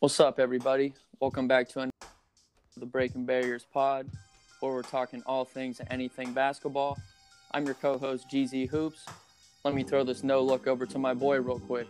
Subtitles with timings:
[0.00, 0.94] What's up, everybody?
[1.18, 1.90] Welcome back to
[2.76, 4.08] the Breaking Barriers pod,
[4.60, 6.96] where we're talking all things and anything basketball.
[7.50, 9.04] I'm your co-host GZ Hoops.
[9.64, 11.88] Let me throw this no look over to my boy real quick.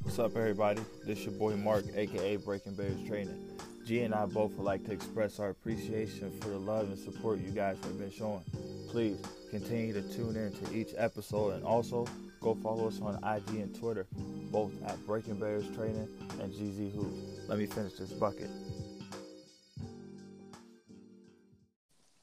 [0.00, 0.80] What's up, everybody?
[1.04, 3.38] This your boy Mark, aka Breaking Barriers Training.
[3.84, 7.40] G and I both would like to express our appreciation for the love and support
[7.40, 8.42] you guys have been showing.
[8.88, 9.20] Please
[9.50, 12.06] continue to tune in to each episode and also
[12.40, 14.06] go follow us on IG and Twitter,
[14.50, 16.08] both at Breaking Barriers Training
[16.40, 17.33] and GZ Hoops.
[17.46, 18.50] Let me finish this bucket.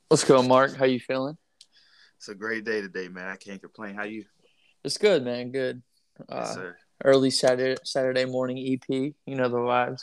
[0.10, 0.76] Let's go, Mark.
[0.76, 1.38] How you feeling?
[2.18, 3.28] It's a great day today, man.
[3.28, 3.96] I can't complain.
[3.96, 4.26] How you?
[4.84, 5.52] It's good, man.
[5.52, 5.84] Good.
[6.28, 6.76] Uh, yes, sir.
[7.04, 8.90] Early Saturday Saturday morning EP.
[8.90, 10.02] You know the vibes.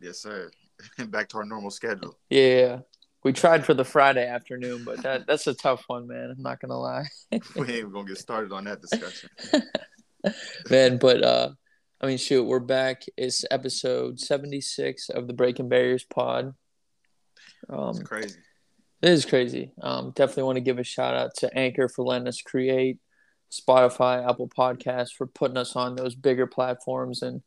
[0.00, 0.50] Yes, sir.
[1.08, 2.18] Back to our normal schedule.
[2.30, 2.80] Yeah.
[3.24, 6.34] We tried for the Friday afternoon, but that that's a tough one, man.
[6.36, 7.06] I'm not gonna lie.
[7.56, 9.30] we ain't gonna get started on that discussion.
[10.70, 11.50] man, but uh
[12.00, 13.02] I mean shoot, we're back.
[13.16, 16.54] It's episode seventy six of the Breaking Barriers pod.
[17.68, 18.38] Um It's crazy.
[19.02, 19.72] It is crazy.
[19.82, 22.98] Um, definitely want to give a shout out to Anchor for letting us create,
[23.50, 27.42] Spotify, Apple Podcasts for putting us on those bigger platforms, and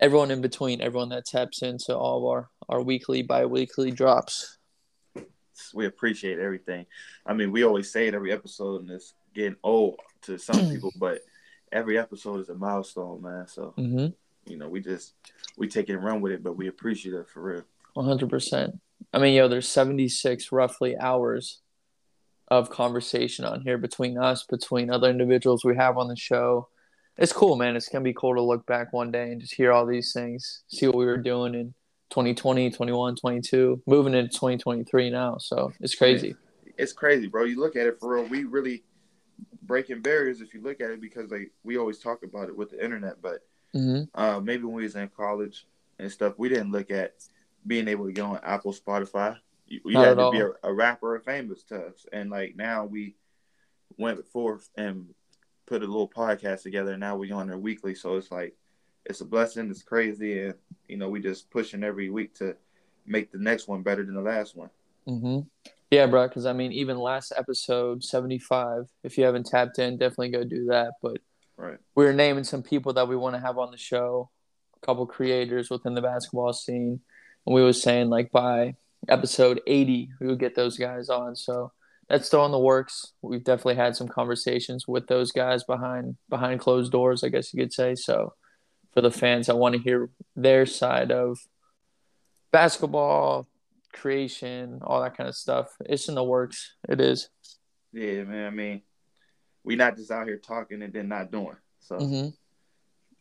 [0.00, 4.56] everyone in between, everyone that taps into all of our, our weekly, bi weekly drops.
[5.74, 6.86] We appreciate everything.
[7.26, 10.92] I mean, we always say it every episode, and it's getting old to some people,
[10.96, 11.20] but
[11.72, 13.46] every episode is a milestone, man.
[13.48, 14.08] So Mm-hmm.
[14.50, 15.14] you know, we just
[15.56, 17.62] we take it and run with it, but we appreciate it for real.
[17.96, 18.78] 100%.
[19.12, 21.60] I mean, yo, there's 76 roughly hours
[22.48, 26.68] of conversation on here between us, between other individuals we have on the show.
[27.18, 27.76] It's cool, man.
[27.76, 30.62] It's to be cool to look back one day and just hear all these things,
[30.68, 31.74] see what we were doing in
[32.10, 35.36] 2020, 21, 22, moving into 2023 now.
[35.38, 36.34] So it's crazy.
[36.78, 37.44] It's crazy, bro.
[37.44, 38.24] You look at it for real.
[38.28, 38.82] We really
[39.62, 42.70] breaking barriers if you look at it because like we always talk about it with
[42.70, 45.66] the internet, but hmm uh, maybe when we was in college
[45.98, 47.14] and stuff, we didn't look at
[47.66, 49.36] being able to get on Apple, Spotify.
[49.66, 50.54] You, you had to be a, all.
[50.62, 53.16] a rapper or famous to us, and like now we
[53.98, 55.06] went forth and
[55.66, 57.94] put a little podcast together, and now we're on there weekly.
[57.94, 58.56] So it's like
[59.04, 59.70] it's a blessing.
[59.70, 60.54] It's crazy, and
[60.88, 62.56] you know we just pushing every week to
[63.06, 64.70] make the next one better than the last one.
[65.06, 65.40] hmm
[65.92, 66.26] Yeah, bro.
[66.26, 70.64] Because I mean, even last episode, 75, if you haven't tapped in, definitely go do
[70.66, 70.94] that.
[71.02, 71.18] But
[71.58, 71.78] Right.
[71.94, 74.30] we are naming some people that we want to have on the show,
[74.82, 77.02] a couple creators within the basketball scene,
[77.46, 78.74] and we was saying like by
[79.06, 81.36] episode 80 we would get those guys on.
[81.36, 81.72] So
[82.08, 83.12] that's still in the works.
[83.20, 87.62] We've definitely had some conversations with those guys behind behind closed doors, I guess you
[87.62, 87.96] could say.
[87.96, 88.32] So
[88.94, 91.38] for the fans, I want to hear their side of
[92.50, 93.46] basketball
[93.92, 95.68] creation, all that kind of stuff.
[95.86, 96.74] It's in the works.
[96.88, 97.28] It is.
[97.92, 98.46] Yeah, man.
[98.46, 98.82] I mean,
[99.64, 101.56] we not just out here talking and then not doing.
[101.80, 102.28] So hmm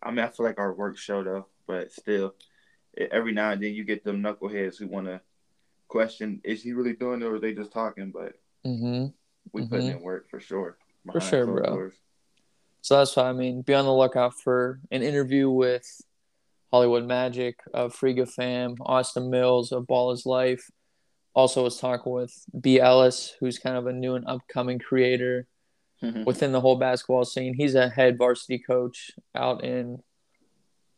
[0.04, 2.34] I mean, I feel like our work show though, but still,
[2.98, 5.22] every now and then you get them knuckleheads who want to
[5.88, 8.12] question: Is he really doing it, or are they just talking?
[8.12, 8.34] But
[8.64, 9.08] hmm
[9.54, 10.78] we putting in work for sure.
[11.12, 11.64] For sure, bro.
[11.64, 11.94] doors.
[12.82, 15.86] So that's why I mean, be on the lookout for an interview with
[16.72, 20.70] Hollywood Magic of Friga Fam, Austin Mills of Ball is Life.
[21.34, 22.80] Also was talking with B.
[22.80, 25.48] Ellis, who's kind of a new and upcoming creator
[26.26, 27.54] within the whole basketball scene.
[27.54, 30.02] He's a head varsity coach out in,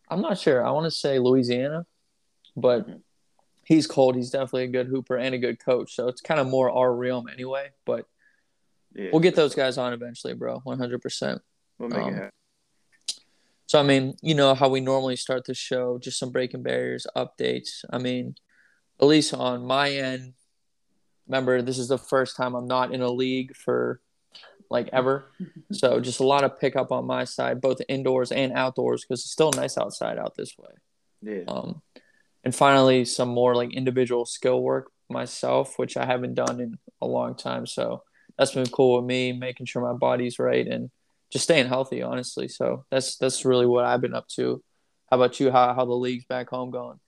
[0.10, 1.86] I'm not sure, I want to say Louisiana,
[2.56, 3.02] but Mhm.
[3.64, 4.16] he's cold.
[4.16, 5.94] He's definitely a good hooper and a good coach.
[5.96, 7.72] So it's kind of more our realm anyway.
[7.86, 8.06] But
[8.94, 10.62] yeah, we'll get those guys on eventually, bro.
[10.66, 11.42] 100%.
[11.80, 12.32] We'll make um, it happen.
[13.74, 17.08] So I mean, you know how we normally start the show, just some breaking barriers
[17.18, 17.84] updates.
[17.90, 18.36] I mean,
[19.02, 20.36] at least on my end,
[21.26, 24.00] remember this is the first time I'm not in a league for
[24.70, 25.26] like ever.
[25.72, 29.32] So just a lot of pickup on my side, both indoors and outdoors, because it's
[29.32, 30.76] still nice outside out this way.
[31.24, 31.82] Yeah, Um,
[32.44, 37.08] and finally, some more like individual skill work myself, which I haven't done in a
[37.08, 37.66] long time.
[37.66, 38.04] So
[38.38, 40.92] that's been cool with me, making sure my body's right and
[41.34, 42.48] just staying healthy, honestly.
[42.48, 44.64] So that's that's really what I've been up to.
[45.10, 45.52] How about you?
[45.52, 47.00] How how the leagues back home going?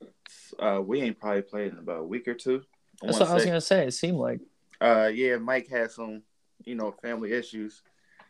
[0.59, 2.63] uh, we ain't probably played in about a week or two.
[3.03, 3.85] I That's what I was gonna say.
[3.85, 4.39] It seemed like.
[4.81, 6.23] Uh, yeah, Mike had some,
[6.65, 7.81] you know, family issues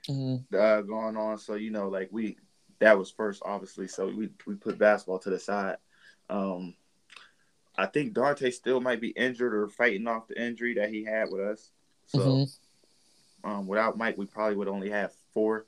[0.10, 0.44] Mhm.
[0.54, 1.38] uh, going on.
[1.38, 2.38] So you know, like we
[2.80, 3.88] that was first, obviously.
[3.88, 5.78] So we we put basketball to the side.
[6.30, 6.76] Um,
[7.78, 11.30] I think Dante still might be injured or fighting off the injury that he had
[11.32, 11.72] with us.
[12.06, 12.58] So Mhm.
[13.46, 15.68] um, without Mike, we probably would only have four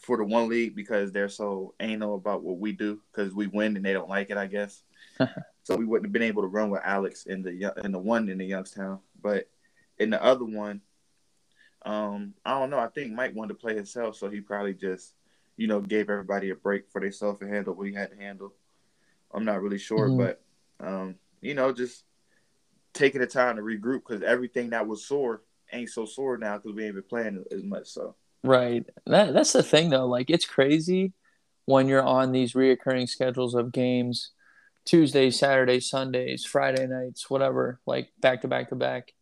[0.00, 3.76] for the one league because they're so anal about what we do because we win
[3.76, 4.82] and they don't like it, I guess.
[5.62, 8.28] so we wouldn't have been able to run with Alex in the in the one
[8.28, 9.48] in the Youngstown, but
[9.98, 10.80] in the other one,
[11.84, 12.78] um, I don't know.
[12.78, 15.14] I think Mike wanted to play himself, so he probably just,
[15.56, 18.52] you know, gave everybody a break for themselves and handle what he had to handle.
[19.32, 20.16] I'm not really sure, Mhm.
[20.18, 20.42] but
[20.82, 22.04] Um, you know, just
[22.94, 25.42] taking the time to regroup because everything that was sore
[25.72, 27.88] ain't so sore now because we ain't been playing as much.
[27.88, 30.06] So right, that that's the thing though.
[30.06, 31.12] Like it's crazy
[31.66, 34.32] when you're on these reoccurring schedules of games,
[34.84, 39.12] Tuesdays, Saturdays, Sundays, Friday nights, whatever, like back to back to back.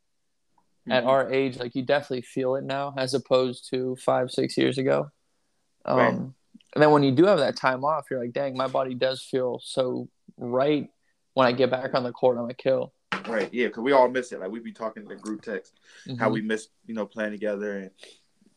[0.89, 1.09] At Mhm.
[1.09, 5.11] our age, like you definitely feel it now, as opposed to five, six years ago.
[5.85, 6.15] Um, Right.
[6.75, 9.23] And then when you do have that time off, you're like, dang, my body does
[9.23, 10.89] feel so right
[11.35, 12.39] when I get back on the court.
[12.39, 12.93] I'm a kill.
[13.27, 14.41] right, yeah, because we all miss it.
[14.41, 15.75] Like we'd be talking in the group text
[16.19, 16.33] how Mhm.
[16.33, 17.91] we miss you know playing together and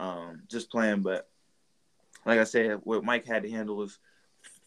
[0.01, 1.01] um, just playing.
[1.01, 1.29] But
[2.25, 3.99] like I said, what Mike had to handle was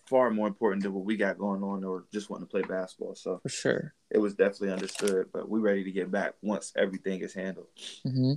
[0.09, 3.15] far more important than what we got going on or just wanting to play basketball.
[3.15, 3.95] So for sure.
[4.11, 5.27] it was definitely understood.
[5.33, 7.67] But we're ready to get back once everything is handled.
[8.03, 8.35] hmm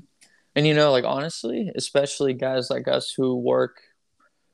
[0.55, 3.79] And you know, like honestly, especially guys like us who work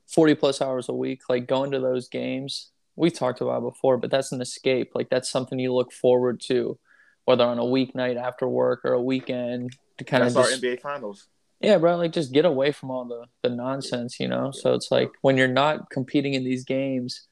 [0.08, 4.10] 40 plus hours a week, like going to those games, we talked about before, but
[4.10, 4.92] that's an escape.
[4.94, 6.78] Like that's something you look forward to,
[7.24, 10.62] whether on a weeknight after work or a weekend to kind of That's our just,
[10.62, 11.28] NBA Finals.
[11.64, 14.50] Yeah, bro, like just get away from all the, the nonsense, you know?
[14.52, 17.26] So it's like when you're not competing in these games,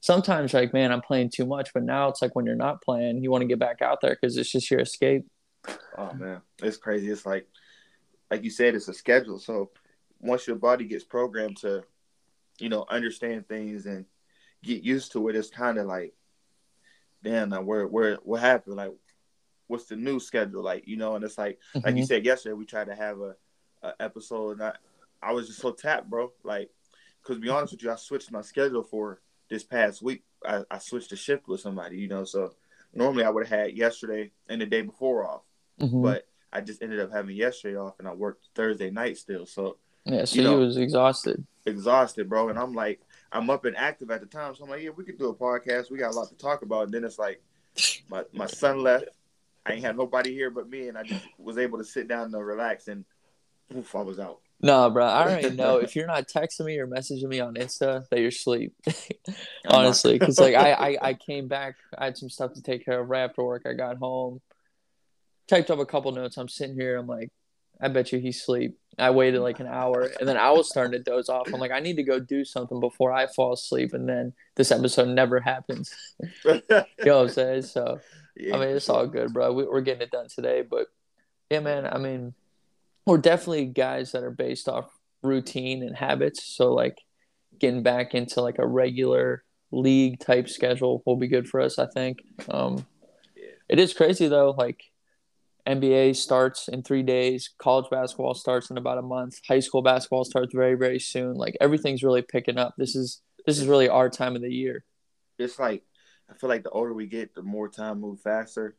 [0.00, 1.72] sometimes like, man, I'm playing too much.
[1.72, 4.16] But now it's like when you're not playing, you want to get back out there
[4.20, 5.26] because it's just your escape.
[5.96, 7.10] Oh man, it's crazy.
[7.10, 7.46] It's like,
[8.30, 9.38] like you said, it's a schedule.
[9.38, 9.70] So
[10.20, 11.84] once your body gets programmed to,
[12.58, 14.04] you know, understand things and
[14.62, 16.14] get used to it, it's kind of like,
[17.22, 18.76] damn, now where where what happened?
[18.76, 18.92] Like,
[19.66, 20.62] what's the new schedule?
[20.62, 22.06] Like, you know, and it's like, like you Mhm.
[22.06, 23.36] said yesterday, we tried to have a,
[24.00, 24.72] episode, and I,
[25.22, 26.32] I was just so tapped, bro.
[26.42, 26.70] Like,
[27.22, 30.22] cause to be honest with you, I switched my schedule for this past week.
[30.46, 32.54] I, I switched a shift with somebody, you know, so
[32.94, 35.42] normally I would have had yesterday and the day before off
[35.80, 36.02] Mhm.
[36.02, 39.76] but I just ended up having yesterday off, and I worked Thursday night still, so
[40.04, 41.44] yeah, so you you, know- was exhausted.
[41.66, 42.48] exhausted, bro.
[42.50, 43.00] And I'm like,
[43.32, 45.34] I'm up and active at the time, so I'm like, yeah, we could do a
[45.34, 45.90] podcast.
[45.90, 46.84] We got a lot to talk about.
[46.84, 47.42] And then it's like,
[48.08, 49.06] my my son left.
[49.66, 52.32] I ain't had nobody here but me, and I just was able to sit down
[52.32, 53.04] and relax, and
[53.76, 54.40] oof, I was out.
[54.60, 58.08] No, bro, I already know if you're not texting me or messaging me on Insta
[58.08, 58.74] that you're asleep.
[59.68, 63.00] Honestly, because like I, I I came back, I had some stuff to take care
[63.00, 63.62] of right after work.
[63.66, 64.40] I got home,
[65.48, 66.36] typed up a couple notes.
[66.36, 66.96] I'm sitting here.
[66.96, 67.30] I'm like,
[67.80, 68.78] I bet you he's asleep.
[68.96, 71.48] I waited like an hour, and then I was starting to doze off.
[71.52, 74.70] I'm like, I need to go do something before I fall asleep, and then this
[74.70, 75.92] episode never happens.
[76.44, 77.62] You know what I'm saying?
[77.62, 78.00] So.
[78.36, 79.52] Yeah, I mean, it's all good, bro.
[79.52, 80.88] We, we're getting it done today, but
[81.50, 81.86] yeah, man.
[81.86, 82.34] I mean,
[83.06, 84.90] we're definitely guys that are based off
[85.22, 86.44] routine and habits.
[86.44, 86.98] So like,
[87.58, 91.78] getting back into like a regular league type schedule will be good for us.
[91.78, 92.18] I think.
[92.48, 92.86] Um,
[93.68, 94.50] it is crazy though.
[94.50, 94.84] Like,
[95.66, 97.50] NBA starts in three days.
[97.58, 99.40] College basketball starts in about a month.
[99.48, 101.34] High school basketball starts very very soon.
[101.34, 102.74] Like everything's really picking up.
[102.76, 104.84] This is this is really our time of the year.
[105.38, 105.82] It's like
[106.30, 108.76] I feel like the older we get, the more time move faster.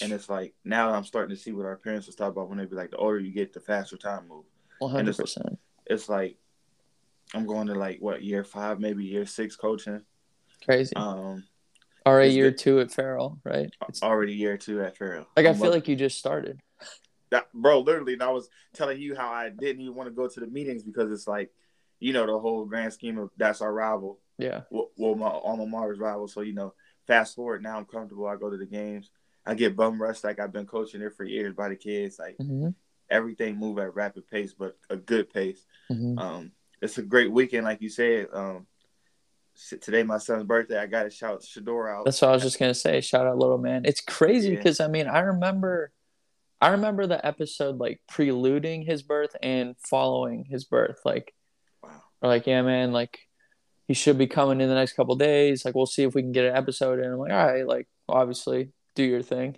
[0.00, 2.58] And it's like now I'm starting to see what our parents was talking about when
[2.58, 4.44] they be like, the older you get, the faster time move.
[4.78, 5.58] One hundred percent.
[5.86, 6.38] It's like
[7.34, 10.02] I'm going to like what year five, maybe year six coaching.
[10.64, 10.94] Crazy.
[10.96, 11.44] Um,
[12.06, 12.58] already year good.
[12.58, 13.70] two at Farrell, right?
[13.88, 15.26] It's, already year two at Farrell.
[15.36, 16.60] like I I'm feel up- like you just started.
[17.30, 17.80] that, bro.
[17.80, 20.46] Literally, and I was telling you how I didn't even want to go to the
[20.46, 21.50] meetings because it's like,
[22.00, 24.18] you know, the whole grand scheme of that's our rival.
[24.38, 24.62] Yeah.
[24.70, 26.28] Well, well my alma mater's rival.
[26.28, 26.74] So you know,
[27.06, 28.26] fast forward now, I'm comfortable.
[28.26, 29.10] I go to the games.
[29.44, 32.18] I get bum rushed like I've been coaching it for years by the kids.
[32.18, 32.68] Like Mm-hmm.
[33.10, 35.64] everything move at rapid pace, but a good pace.
[35.90, 36.18] Mm-hmm.
[36.18, 38.28] Um, it's a great weekend, like you said.
[38.32, 38.66] Um,
[39.80, 40.78] today my son's birthday.
[40.78, 42.04] I got to shout Shedeur out.
[42.04, 43.00] That's what I was just gonna say.
[43.00, 43.82] Shout out, little man.
[43.84, 44.56] It's crazy Yeah.
[44.56, 45.92] because I mean, I remember,
[46.60, 51.00] I remember the episode like preluding his birth and following his birth.
[51.04, 51.34] Like,
[51.82, 51.90] wow.
[52.22, 53.18] like, yeah, man, like
[53.88, 55.64] he should be coming in the next couple days.
[55.64, 57.12] Like, we'll see if we can get an episode in.
[57.12, 59.56] I'm like, all right, like obviously do your thing.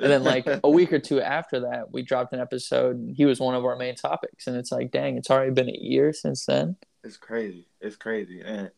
[0.00, 3.24] And then like a week or two after that, we dropped an episode, and he
[3.26, 4.46] was one of our main topics.
[4.46, 6.76] And it's like, dang, it's already been a year since then.
[7.04, 7.66] It's crazy.
[7.80, 8.40] It's crazy.
[8.40, 8.70] And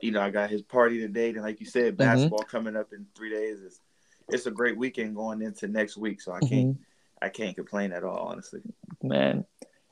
[0.00, 1.70] you know, I got his party today, and like you Mm-hmm.
[1.80, 3.60] said, basketball coming up in three days.
[3.62, 3.80] It's
[4.28, 6.78] it's a great weekend going into next week, so I can't Mhm.
[7.20, 8.62] I can't complain at all, honestly.
[9.02, 9.44] man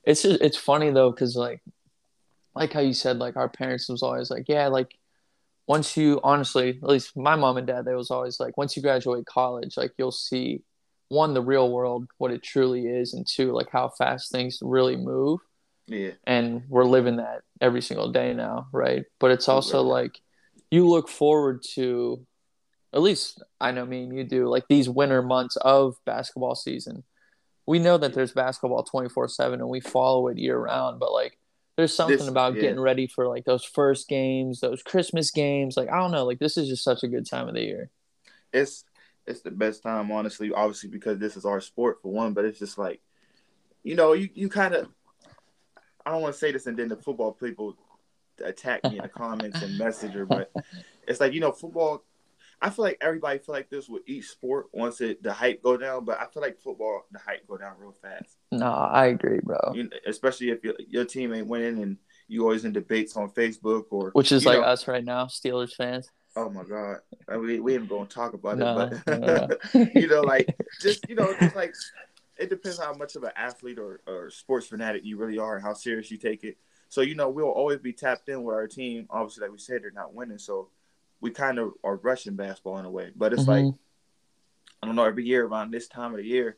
[0.05, 1.61] it's just it's funny though because like
[2.55, 4.99] like how you said like our parents was always like yeah like
[5.71, 8.83] once you honestly at least my mom and dad they was always like once you
[8.83, 10.65] graduate college like you'll see
[11.11, 14.97] one the real world what it truly is and two like how fast things really
[14.97, 15.39] move.
[15.87, 19.05] Yeah, and we're living that every single day now right?
[19.21, 20.03] But it's also Right.
[20.03, 20.21] like
[20.73, 22.27] you look forward to
[22.93, 27.05] at least i know me and you do like these winter months of basketball season.
[27.67, 31.39] We know that there's basketball 24-7 and we follow it year round but like
[31.81, 32.61] there's something This- about yeah.
[32.63, 36.39] getting ready for like those first games those christmas games like i don't know like
[36.39, 37.91] this is just such a good time of the year
[38.53, 38.85] it's
[39.27, 40.51] it's the best time, honestly.
[40.51, 43.01] Obviously, because this is our sport for one, but it's just like,
[43.85, 44.89] you know, you you kind of.
[46.05, 47.77] I don't want to say this, and then the football people
[48.43, 50.51] attack me in the comments and messenger, but
[51.07, 52.03] it's like you know, football.
[52.63, 55.77] I feel like everybody feel like this with each sport once it the hype go
[55.77, 58.37] down, but I feel like football the hype go down real fast.
[58.53, 59.59] No, I agree, bro.
[59.75, 61.97] You, especially if your, your team ain't winning and
[62.29, 65.75] you always in debates on Facebook or which is like know, us right now, Steelers
[65.75, 66.11] fans.
[66.37, 66.99] Oh my god,
[67.29, 69.49] I mean, we ain't gonna talk about No, it, but no,
[69.95, 71.75] you know, like just you know, just like
[72.37, 75.65] it depends how much of an athlete or, or sports fanatic you really are and
[75.65, 76.57] how serious you take it.
[76.89, 79.07] So you know, we'll always be tapped in with our team.
[79.11, 80.69] Obviously, like we said, they're not winning, so
[81.21, 83.13] we kind of are rushing basketball in a way.
[83.15, 83.79] But it's like Mhm.
[84.83, 85.05] I don't know.
[85.05, 86.57] Every year around this time of the year,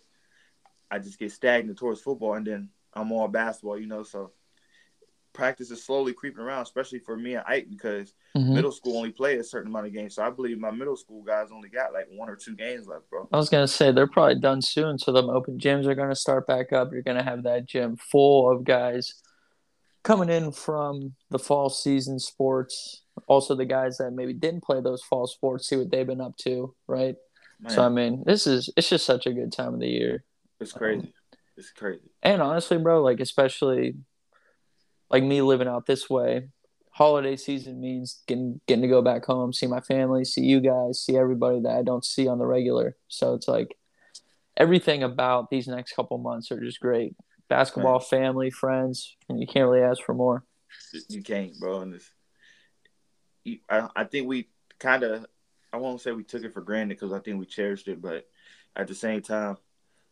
[0.90, 3.78] I just get stagnant towards football, and then I'm all basketball.
[3.78, 4.32] You know, so
[5.32, 8.54] practice is slowly creeping around, especially for me and Ike because Mhm.
[8.54, 10.14] middle school only play a certain amount of games.
[10.14, 13.08] So I believe my middle school guys only got like one or two games left,
[13.08, 13.28] bro.
[13.32, 16.46] I was gonna say they're probably done soon, so them open gyms are gonna start
[16.46, 16.92] back up.
[16.92, 19.22] You're gonna have that gym full of guys
[20.02, 23.02] coming in from the fall season sports.
[23.26, 26.36] Also, the guys that maybe didn't play those fall sports, see what they've been up
[26.38, 27.14] to, right?
[27.60, 30.24] Man, So I mean, this is it's just such a good time of the year.
[30.60, 31.12] it's crazy.
[31.56, 32.10] It's crazy.
[32.22, 33.94] And honestly, bro, like especially
[35.10, 36.48] like me living out this way,
[36.90, 41.02] holiday season means getting getting to go back home, see my family, see you guys,
[41.04, 42.96] see everybody that I don't see on the regular.
[43.08, 43.76] So it's like
[44.56, 47.14] everything about these next couple months are just great.
[47.52, 50.44] Basketball, family, friends, and you can't really ask for more.
[51.08, 51.80] You can't, bro.
[51.80, 52.10] And it's,
[53.44, 55.26] you- I, I think we kind of,
[55.72, 58.26] I won't say we took it for granted because I think we cherished it, but
[58.74, 59.58] at the same time,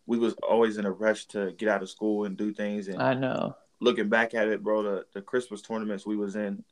[0.07, 2.89] we was always in a rush to get out of school and do things.
[2.89, 3.57] And I know.
[3.81, 6.63] looking back at it, bro, the, the Christmas tournaments we was in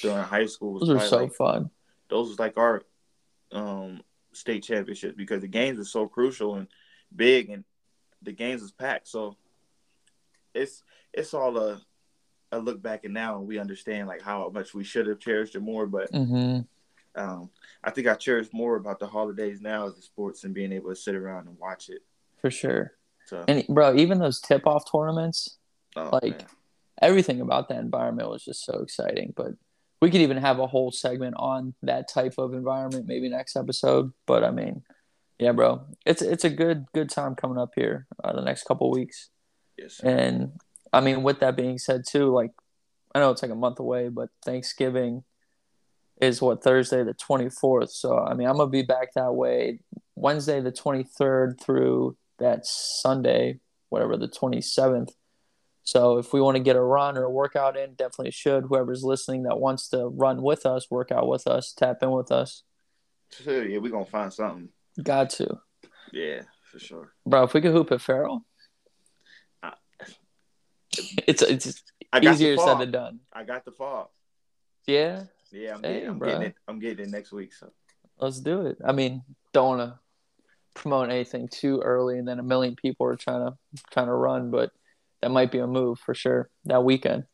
[0.00, 1.70] during high school was Those probably so like, fun.
[2.08, 2.82] those was like our
[3.52, 4.00] um
[4.32, 6.68] state championships because the games were so crucial and
[7.14, 7.64] big and
[8.22, 9.06] the games was packed.
[9.08, 9.36] So
[10.54, 10.82] it's
[11.12, 11.80] it's all a
[12.52, 15.56] a look back and now and we understand like how much we should have cherished
[15.56, 15.86] it more.
[15.86, 16.60] But hmm
[17.16, 17.50] um
[17.82, 20.90] I think I cherish more about the holidays now as the sports and being able
[20.90, 22.02] to sit around and watch it.
[22.40, 22.92] For sure.
[23.26, 25.58] So And bro, even those tip off tournaments,
[25.96, 26.46] oh, like man.
[27.00, 29.32] everything about that environment was just so exciting.
[29.36, 29.52] But
[30.02, 34.12] we could even have a whole segment on that type of environment, maybe next episode.
[34.26, 34.82] But I mean,
[35.38, 38.90] yeah, bro, it's it's a good good time coming up here uh, the next couple
[38.90, 39.30] weeks.
[39.76, 40.52] Yes, And
[40.92, 42.52] I mean, with that being said, too, like
[43.14, 45.24] I know it's like a month away, but Thanksgiving
[46.20, 47.90] is what Thursday the twenty fourth.
[47.90, 49.80] So I mean, I'm gonna be back that way
[50.14, 55.12] Wednesday the twenty third through that Sunday, whatever the twenty seventh.
[55.86, 58.64] So if we want to get a run or a workout in, definitely should.
[58.64, 62.32] Whoever's listening that wants to run with us, work out with us, tap in with
[62.32, 62.62] us,
[63.44, 64.68] yeah, we're gonna find something.
[65.02, 65.58] got to,
[66.12, 67.12] Yeah, for sure.
[67.26, 67.42] bro.
[67.44, 68.46] If we could hoop at Farrell,
[71.26, 71.82] it's it's
[72.12, 73.20] I got easier said than done.
[73.32, 74.12] I got the fall.
[74.86, 76.54] Yeah, Yeah, I'm, getting, I'm getting it.
[76.68, 77.54] I'm getting it next week.
[77.54, 77.70] So
[78.18, 78.78] Let's do it.
[78.84, 79.22] I mean,
[79.52, 79.98] don't want to
[80.74, 83.56] promote anything too early, and then a million people are trying to
[83.90, 84.70] trying to run, but
[85.22, 87.24] that might be a move for sure that weekend.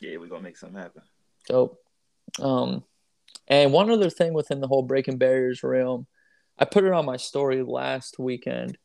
[0.00, 1.02] yeah, we're gonna make something happen.
[1.48, 1.78] Dope.
[2.38, 2.84] Um,
[3.48, 6.06] and one other thing within the whole breaking barriers realm,
[6.58, 8.78] I put it on my story last weekend.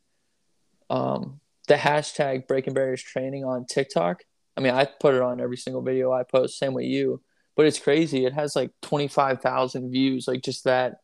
[0.89, 4.23] Um, the hashtag breaking barriers training on TikTok.
[4.57, 6.57] I mean, I put it on every single video I post.
[6.57, 7.21] Same with you,
[7.55, 8.25] but it's crazy.
[8.25, 10.97] It has like twenty five thousand views, like just that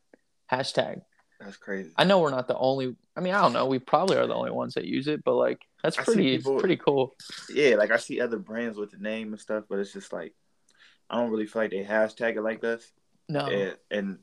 [0.52, 1.02] hashtag.
[1.40, 1.92] That's crazy.
[1.98, 2.96] I know we're not the only.
[3.18, 3.66] I mean, I don't know.
[3.66, 6.38] We probably are the only ones that use it, but like that's I pretty.
[6.38, 7.14] people- pretty cool.
[7.54, 10.34] yeah, like I see other brands with the name and stuff, but it's just like
[11.10, 12.90] I don't really feel like they hashtag it like this.
[13.28, 14.18] No, And, and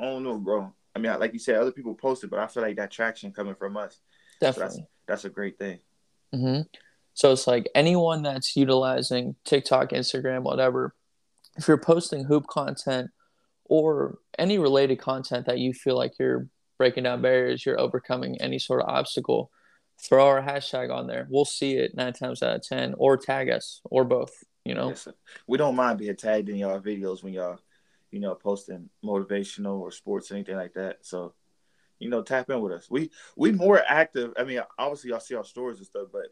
[0.00, 0.72] I don't know, bro.
[0.94, 3.30] I mean, like you said, other people post it, but I feel like that traction
[3.32, 4.00] coming from us.
[4.40, 4.86] definitely.
[5.06, 5.78] That's a great thing.
[6.32, 6.60] hmm
[7.14, 10.94] So it's like anyone that's utilizing TikTok, Instagram, whatever.
[11.56, 13.10] If you're posting hoop content
[13.64, 16.48] or any related content that you feel like you're
[16.78, 19.50] breaking down barriers, you're overcoming any sort of obstacle,
[20.00, 21.26] throw our hashtag on there.
[21.30, 24.32] We'll see it nine times out of ten, or tag us, or both.
[24.64, 24.88] You know.
[24.88, 25.08] Yes,
[25.46, 27.58] we don't mind being tagged in y'all videos when y'all,
[28.10, 30.98] you know, posting motivational or sports or anything like that.
[31.02, 31.34] So,
[31.98, 32.90] you know, tap in with us.
[32.90, 34.32] We we more active.
[34.38, 36.26] I mean, obviously y'all see our stories and stuff, but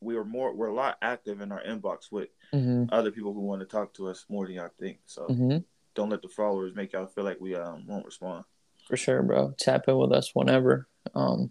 [0.00, 3.40] we are more we're a lot active in our inbox with hmm other people who
[3.40, 4.98] want to talk to us more than y'all think.
[5.06, 5.58] So hmm
[5.94, 8.44] don't let the followers make y'all feel like we um won't respond.
[8.86, 9.54] For sure, bro.
[9.58, 10.88] Tap in with us whenever.
[11.14, 11.50] Um,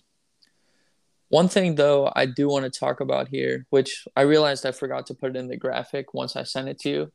[1.30, 5.06] one thing though, I do want to talk about here, which I realized I forgot
[5.08, 7.12] to put it in the graphic once I sent it to you,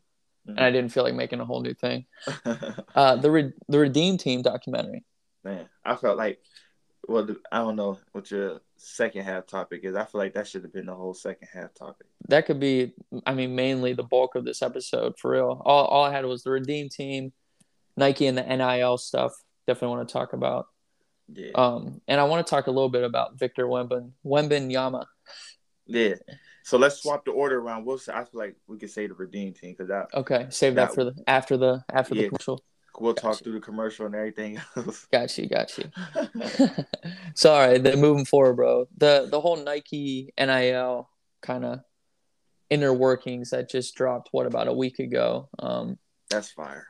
[0.47, 2.07] and I didn't feel like making a whole new thing.
[2.95, 5.03] Uh, the Re- the Redeem Team documentary.
[5.45, 6.41] Man, I felt like,
[7.07, 9.95] well, I don't know what your second half topic is.
[9.95, 12.07] I feel like that should have been the whole second half topic.
[12.29, 12.95] That could be,
[13.27, 15.61] I mean, mainly the bulk of this episode for real.
[15.65, 17.33] All, all I had was the Redeem team,
[17.97, 19.33] Nike, and the NIL stuff.
[19.67, 20.67] Definitely want to talk about.
[21.33, 21.51] Yeah.
[21.55, 25.05] Um, and I want to talk a little bit about Victor Wemben, Wembanyama.
[25.87, 26.15] Yeah.
[26.63, 27.85] So let's swap the order around.
[27.85, 30.75] We'll say, I feel like we could say the Redeem team because that Okay, save
[30.77, 32.23] that, That- for the after the after Yeah.
[32.23, 32.65] the commercial.
[33.01, 33.45] We'll talk Gotcha.
[33.45, 35.07] through the commercial and everything else.
[35.13, 35.91] Got you, got you.
[37.35, 38.87] Sorry, then moving forward, bro.
[38.97, 41.09] The the whole Nike NIL
[41.43, 41.81] kind of
[42.71, 45.49] inner workings that just dropped what about a week ago.
[45.59, 45.99] Um,
[46.31, 46.87] That's fire.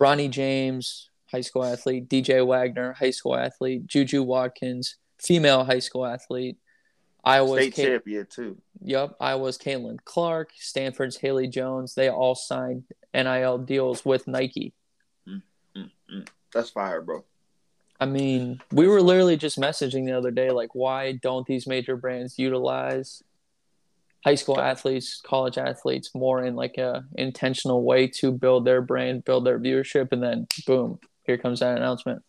[0.00, 6.04] Bronny James, high school athlete, DJ Wagner, high school athlete, Juju Watkins, female high school
[6.04, 6.56] athlete,
[7.24, 8.58] Iowa's State Kate, champion too.
[8.82, 11.94] yep, Iowa's Caitlin Clark, Stanford's Haley Jones.
[11.94, 14.74] They all signed NIL deals with Nike.
[16.52, 17.24] That's fire, bro.
[18.00, 21.96] I mean, we were literally just messaging the other day, like, why don't these major
[21.96, 23.22] brands utilize
[24.24, 29.24] high school athletes, college athletes more in like a intentional way to build their brand,
[29.24, 32.22] build their viewership, and then boom, here comes that announcement.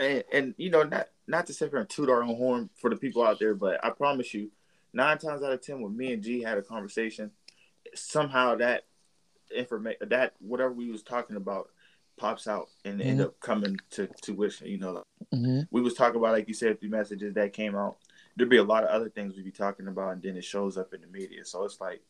[0.00, 2.90] And and you know, not not to sit here and toot our own horn for
[2.90, 4.50] the people out there, but I promise you,
[4.92, 7.30] nine times out of ten, when me and G had a conversation,
[7.94, 8.84] somehow that
[9.54, 11.70] information, that whatever we was talking about,
[12.16, 13.24] pops out and end Mhm.
[13.24, 14.66] up coming to tuition.
[14.68, 15.02] You know,
[15.32, 15.60] Mm-hmm.
[15.70, 17.98] we was talking about like you said, the messages that came out.
[18.36, 20.76] There'd be a lot of other things we'd be talking about, and then it shows
[20.78, 21.44] up in the media.
[21.44, 22.02] So it's like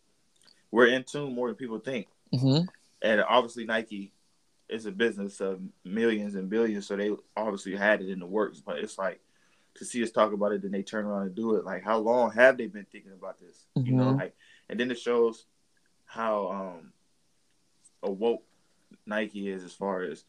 [0.70, 2.08] we're in tune more than people think.
[2.32, 2.66] Mm-hmm.
[3.02, 4.12] And obviously, Nike
[4.68, 8.60] is a business of millions and billions, so they obviously had it in the works.
[8.60, 9.20] But it's like
[9.74, 11.64] to see us talk about it, then they turn around and do it.
[11.64, 13.66] Like, how long have they been thinking about this?
[13.76, 14.18] You know, Mhm.
[14.18, 14.36] like,
[14.68, 15.46] and then it shows
[16.04, 16.92] how um
[18.02, 18.44] awoke
[19.06, 20.24] Nike is as far as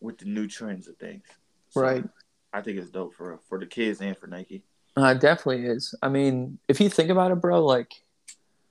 [0.00, 1.24] with the new trends of things.
[1.70, 2.04] So, Right.
[2.52, 4.62] I think it's dope for for the kids and for Nike.
[4.96, 5.94] Uh, it definitely is.
[6.02, 7.90] I mean, if you think about it, bro, like,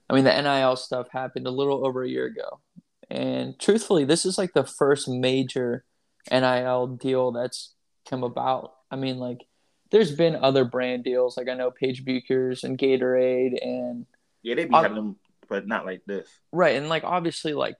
[0.08, 2.60] I mean, the NIL stuff happened a little over a year ago.
[3.10, 5.84] And truthfully, this is like the first major
[6.30, 7.74] NIL deal that's
[8.08, 8.72] come about.
[8.90, 9.38] I mean, like,
[9.90, 11.36] there's been other brand deals.
[11.36, 14.06] Like, I know Paige Bueckers and Gatorade and,
[14.42, 15.16] Yeah, they be having them,
[15.48, 16.28] but not like this.
[16.52, 16.76] right.
[16.76, 17.74] And, like, obviously, like,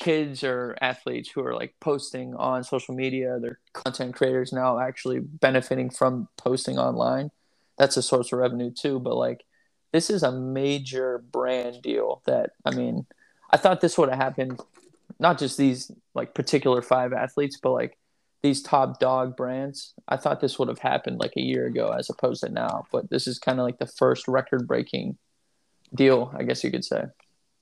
[0.00, 5.20] kids or athletes who are like posting on social media, they're content creators now actually
[5.20, 7.30] benefiting from posting online.
[7.78, 8.98] That's a source of revenue too.
[8.98, 9.44] But like,
[9.92, 13.06] this is a major brand deal that I mean,
[13.50, 14.60] I thought this would have happened,
[15.18, 17.98] not just these like particular five athletes, but like
[18.42, 19.92] these top dog brands.
[20.08, 22.86] I thought this would have happened like a year ago as opposed to now.
[22.90, 25.18] But this is kind of like the first record breaking
[25.94, 27.04] deal, I guess you could say.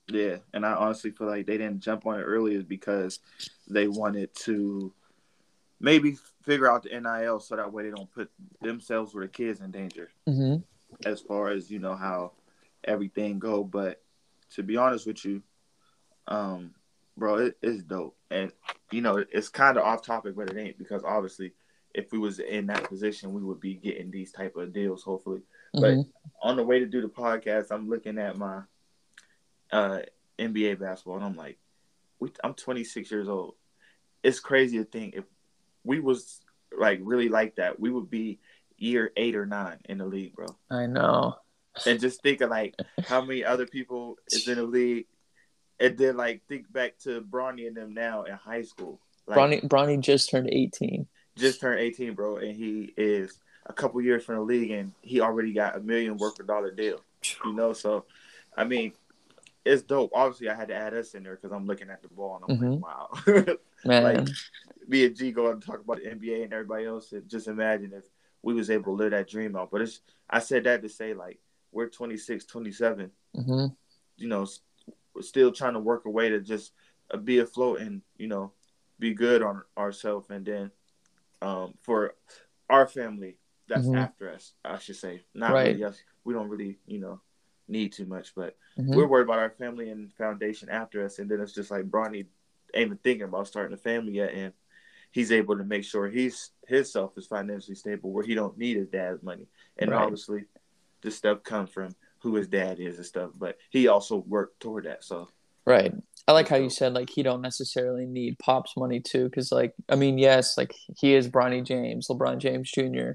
[0.09, 3.19] Yeah, and I honestly feel like they didn't jump on it earlier because
[3.69, 4.91] they wanted to
[5.79, 8.29] maybe figure out the NIL so that way they don't put
[8.61, 10.61] themselves or the kids in danger Mm-hmm.
[11.05, 12.31] as far as you know how
[12.83, 13.63] everything go.
[13.63, 14.01] But
[14.55, 15.43] to be honest with you,
[16.27, 16.71] um,
[17.17, 18.51] bro, it, it's dope, and
[18.91, 21.53] you know it's kind of off topic, but it ain't because obviously
[21.95, 25.41] if we was in that position, we would be getting these type of deals hopefully.
[25.73, 25.93] But
[26.41, 28.61] on the way to do the podcast, I'm looking at my
[29.71, 29.99] uh,
[30.37, 31.57] NBA basketball, and I'm like,
[32.19, 33.55] we, I'm 26 years old.
[34.23, 35.25] It's crazy to think if
[35.83, 36.41] we was
[36.77, 38.39] like really like that, we would be
[38.77, 40.47] year eight or nine in the league, bro.
[40.69, 41.35] I know.
[41.85, 45.05] And just think of like how many other people is in the league,
[45.79, 48.99] and then like think back to Bronny and them now in high school.
[49.27, 51.07] Like, Bronny Bronny just turned 18.
[51.37, 55.21] just turned 18, bro, and he is a couple years from the league, and he
[55.21, 56.99] already got a million worth of dollar deal.
[57.45, 58.05] You know, so
[58.55, 58.93] I mean,
[59.69, 60.11] it's dope.
[60.13, 62.51] Obviously, I had to add us in there because I'm looking at the ball and
[62.51, 62.81] I'm Mhm.
[62.81, 63.57] like, wow.
[63.85, 64.27] Man, Like-
[64.87, 67.93] Me and G go and talk about the NBA and everybody else, and just imagine
[67.93, 68.05] if
[68.41, 69.69] we was able to live that dream out.
[69.71, 71.39] But it's I said that to say like
[71.71, 73.65] we're 26, 27, hmm
[74.17, 74.45] you know,
[75.13, 76.73] we're still trying to work a way to just
[77.11, 78.51] uh, be afloat and you know
[78.97, 80.71] be good on ourselves, and then
[81.41, 82.15] um, for
[82.69, 83.97] our family that's Mhm.
[83.97, 85.67] after us, I should say, not Right.
[85.67, 86.01] really us.
[86.23, 87.21] We don't really, you know,
[87.69, 91.29] need too much, but hmm we're worried about our family and foundation after us, and
[91.29, 92.25] then it's just like Bronny
[92.73, 94.53] ain't even thinking about starting a family yet, and
[95.11, 98.87] he's able to make sure he's himself is financially stable where he don't need his
[98.87, 100.01] dad's money, and Right.
[100.01, 100.45] obviously,
[101.01, 104.85] this stuff comes from who his dad is and stuff, but he also worked toward
[104.85, 105.03] that.
[105.03, 105.29] So
[105.65, 105.93] Right.
[106.27, 109.73] I like how you said like he don't necessarily need Pop's money too, because like
[109.87, 113.11] I mean, yes, like he is Bronny James, LeBron James Jr.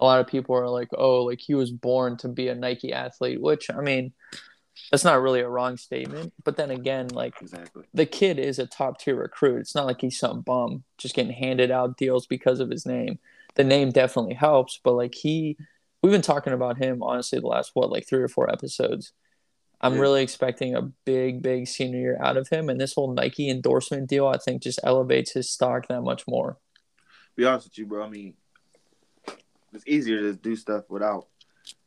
[0.00, 2.92] A lot of people are like, oh, like he was born to be a Nike
[2.92, 4.12] athlete, which I mean,
[4.92, 6.32] that's not really a wrong statement.
[6.44, 9.58] But then again, like exactly, the kid is a top tier recruit.
[9.60, 13.18] It's not like he's some bum just getting handed out deals because of his name.
[13.56, 15.56] the name definitely helps, but like he,
[16.02, 19.12] we've been talking about him honestly the last what like three or four episodes.
[19.80, 20.00] I'm Yeah.
[20.00, 24.08] really expecting a big, big senior year out of him, and this whole Nike endorsement
[24.08, 26.58] deal, I think, just elevates his stock that much more.
[27.36, 28.04] Be honest with you, bro.
[28.04, 28.34] I mean,
[29.72, 31.28] it's easier to do stuff without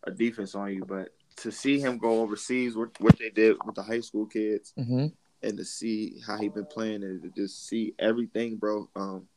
[0.04, 3.76] a defense on you, but to see him go overseas, what what they did with
[3.76, 5.08] the high school kids, Mm-hmm.
[5.44, 8.89] and to see how he been playing, and to just see everything, bro.
[8.96, 9.28] Um,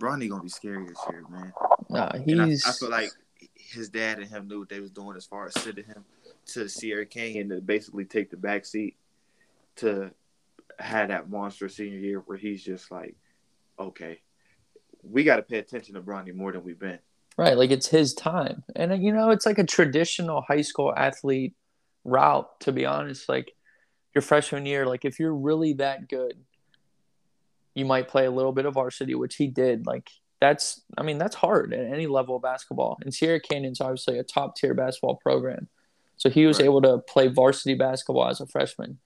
[0.00, 1.52] Bronny gonna be scary this year, man.
[1.88, 3.10] Nah, And I, he's I feel like
[3.54, 6.04] his dad and him knew what they was doing as far as sending him
[6.46, 8.96] to Sierra Canyon to basically take the back seat
[9.76, 10.10] to
[10.78, 13.14] have that monster senior year where he's just like,
[13.78, 14.20] okay,
[15.08, 16.98] we got to pay attention to Bronny more than we've been.
[17.36, 17.56] right.
[17.56, 21.54] Like it's his time, and uh, you know, it's like a traditional high school athlete
[22.04, 22.48] route.
[22.60, 23.52] To be honest, like
[24.14, 26.34] your freshman year, like if you're really that good,
[27.74, 29.86] you might play a little bit of varsity, which he did.
[29.86, 30.08] Like
[30.40, 32.98] that's, I mean, that's hard at any level of basketball.
[33.02, 35.68] And Sierra Canyon's obviously a top tier basketball program,
[36.16, 36.66] so he was Right.
[36.66, 38.98] able to play varsity basketball as a freshman.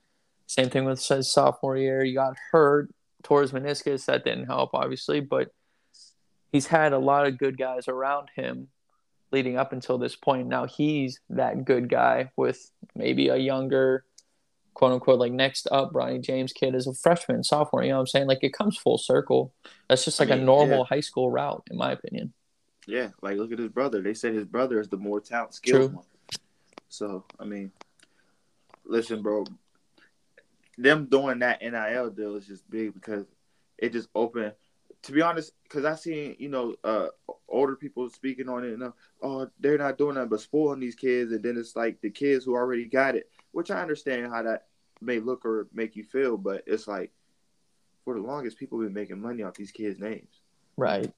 [0.46, 2.02] Same thing with his sophomore year.
[2.04, 2.88] You got hurt,
[3.22, 4.06] tore his meniscus.
[4.06, 5.52] That didn't help, obviously, but
[6.52, 8.68] he's had a lot of good guys around him
[9.30, 10.48] leading up until this point.
[10.48, 14.04] Now he's that good guy with maybe a younger,
[14.74, 17.82] quote unquote, like next up Bronny James kid as a freshman, sophomore.
[17.82, 18.26] You know what I'm saying?
[18.26, 19.52] Like it comes full circle.
[19.88, 20.84] That's just I like a normal yeah.
[20.84, 22.32] high school route, in my opinion.
[22.86, 24.00] Yeah, like look at his brother.
[24.00, 25.96] They said his brother is the more talent skilled True.
[25.96, 26.06] one.
[26.88, 27.70] So I mean,
[28.84, 29.44] listen, bro.
[30.78, 33.26] Them doing that NIL deal is just big because
[33.76, 34.52] it just opened.
[35.04, 37.08] To be honest, because I seen you know uh
[37.48, 38.90] older people speaking on it, and uh,
[39.22, 42.44] oh they're not doing that but spoiling these kids, and then it's like the kids
[42.44, 44.66] who already got it, which I understand how that
[45.00, 47.12] may look or make you feel, but it's like
[48.04, 50.40] for the longest people been making money off these kids' names.
[50.76, 51.12] Right.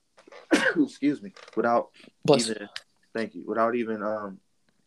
[0.78, 1.90] Excuse me, without
[2.26, 2.68] Plus, even
[3.14, 4.38] thank you without even um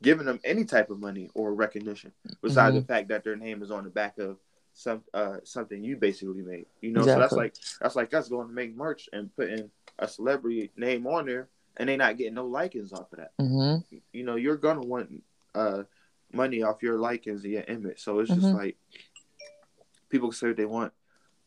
[0.01, 2.81] giving them any type of money or recognition besides Mhm.
[2.81, 4.37] the fact that their name is on the back of
[4.73, 8.47] some uh something you basically made you know so that's like that's like us going
[8.47, 12.45] to make merch and putting a celebrity name on there and they not getting no
[12.45, 13.83] likings off of that mhm.
[14.11, 15.83] you know you're gonna want uh
[16.31, 18.55] money off your likings and your image so it's just Mhm.
[18.55, 18.77] like
[20.09, 20.93] people can say what they want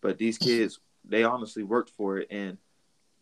[0.00, 2.58] but these kids they honestly worked for it and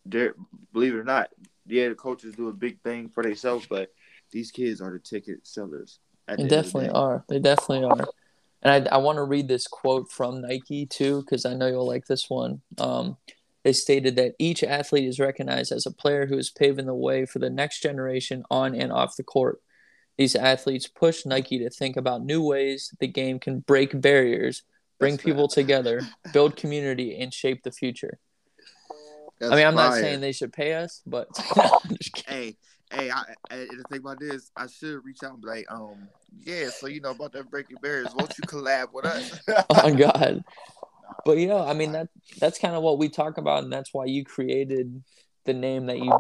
[0.04, 0.34] they're
[0.74, 1.30] believe it or not
[1.66, 3.90] yeah the coaches do a big thing for themselves but
[4.30, 7.24] these kids are the ticket sellers They the of the definitely are.
[7.28, 8.08] They definitely are.
[8.64, 11.86] And I, I want to read this quote from Nike too, because I know you'll
[11.86, 12.62] like this one.
[12.78, 13.18] Um,
[13.62, 17.24] they stated that each athlete is recognized as a player who is paving the way
[17.26, 19.60] for the next generation on and off the court.
[20.18, 24.62] These athletes push Nike to think about new ways the game can break barriers,
[25.00, 25.54] bring That's people fact.
[25.54, 28.18] together, build community, and shape the future.
[29.40, 31.28] That's I mean, I'm not saying they should pay us, but
[31.98, 32.24] just kidding.
[32.26, 32.56] hey
[32.94, 35.66] hey I, I, and the thing about this i should reach out and be like
[35.70, 36.08] um
[36.44, 39.90] yeah so you know about that breaking barriers won't you collab with us oh my
[39.90, 40.44] God.
[41.24, 43.92] But you know, I mean that that's kind of what we talk about, and that's
[43.92, 45.02] why you created
[45.44, 46.18] the name that you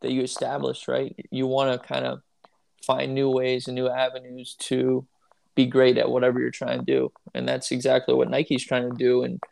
[0.00, 1.14] that you established, right?
[1.30, 2.20] You want to kind of
[2.84, 5.06] find new ways and new avenues to
[5.54, 8.96] be great at whatever you're trying to do, and that's exactly what Nike's trying to
[8.96, 9.42] do, and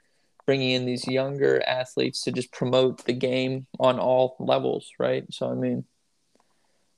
[0.45, 5.25] bringing in these younger athletes to just promote the game on all levels, right?
[5.33, 5.85] So I mean,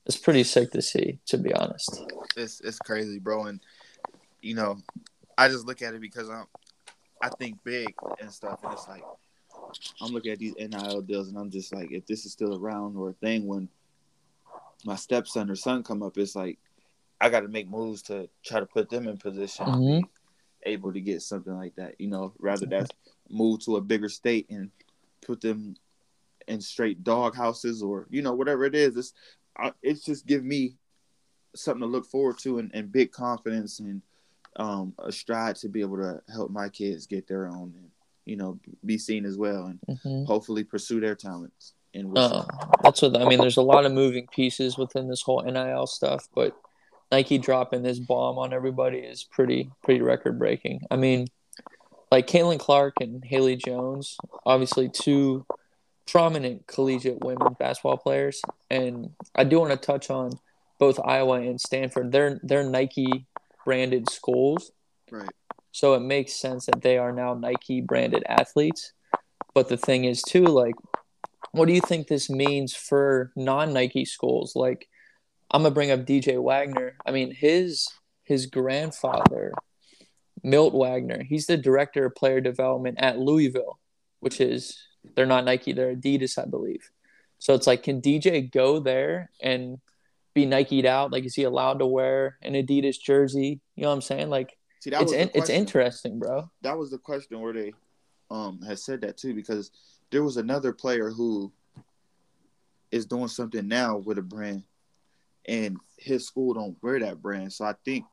[0.08, 2.02] it's pretty sick to see, to be honest.
[2.36, 3.44] it's it's crazy, bro.
[3.44, 3.60] And
[4.40, 4.78] you know,
[5.36, 6.46] I just look at it because I'm
[7.22, 9.04] I think big and stuff, and it's like
[10.00, 12.96] I'm looking at these NIL deals, and I'm just like, if this is still around
[12.96, 13.68] or a thing when
[14.84, 16.58] my stepson or son come up, it's like
[17.20, 20.08] I got to make moves to try to put them in position Mhm.
[20.64, 22.00] able to get something like that.
[22.00, 22.90] You know, rather that's
[23.28, 24.70] move to a bigger state and
[25.20, 25.76] put them
[26.46, 28.96] in straight dog houses or you know whatever it is.
[28.96, 29.12] It's
[29.58, 30.76] I, it's just give me
[31.54, 34.02] something to look forward to and, and big confidence and
[34.56, 37.90] um, a stride to be able to help my kids get their own and
[38.24, 42.44] you know be seen as well and hmm hopefully pursue their talents and Uh,
[42.82, 43.40] that's what I mean.
[43.40, 46.54] There's a lot of moving pieces within this whole NIL stuff, but
[47.10, 50.82] Nike dropping this bomb on everybody is pretty pretty record breaking.
[50.90, 51.28] I mean,
[52.10, 55.46] like Caitlin Clark and Haley Jones, obviously two
[56.10, 60.32] prominent collegiate women basketball players, and I do want to touch on
[60.78, 62.12] both Iowa and Stanford.
[62.12, 63.26] They're they're Nike
[63.64, 64.72] branded schools,
[65.10, 65.28] right
[65.78, 68.92] so it makes sense that they are now Nike branded athletes.
[69.54, 70.74] But the thing is, too, like,
[71.52, 74.56] what do you think this means for non Nike schools?
[74.56, 74.88] Like,
[75.52, 76.96] I'm gonna bring up DJ Wagner.
[77.06, 77.88] I mean, his
[78.24, 79.52] his grandfather,
[80.42, 83.78] Milt Wagner, he's the director of player development at Louisville,
[84.18, 84.76] which is
[85.14, 86.90] they're not Nike, they're Adidas, I believe.
[87.38, 89.78] So it's like, can DJ go there and
[90.34, 91.12] be Nike'd out?
[91.12, 93.60] Like, is he allowed to wear an Adidas jersey?
[93.76, 94.30] You know what I'm saying?
[94.30, 96.50] Like, See, that it's in, it's interesting, bro.
[96.62, 97.72] That was the question where they
[98.30, 99.70] um had said that too because
[100.10, 101.50] there was another player who
[102.90, 104.62] is doing something now with a brand,
[105.46, 107.52] and his school don't wear that brand.
[107.52, 108.04] So I think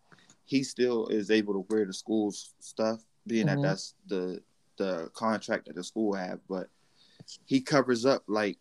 [0.45, 3.56] he still is able to wear the school's stuff, being Mhm.
[3.56, 4.41] that that's the
[4.77, 6.39] the contract that the school have.
[6.49, 6.67] But
[7.45, 8.57] he covers up like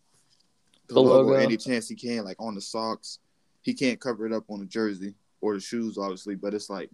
[0.87, 1.33] the, The logo, logo.
[1.39, 3.19] any chance he can, like on the socks.
[3.61, 6.35] He can't cover it up on the jersey or the shoes, obviously.
[6.35, 6.89] But it's like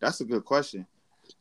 [0.00, 0.86] that's a good question.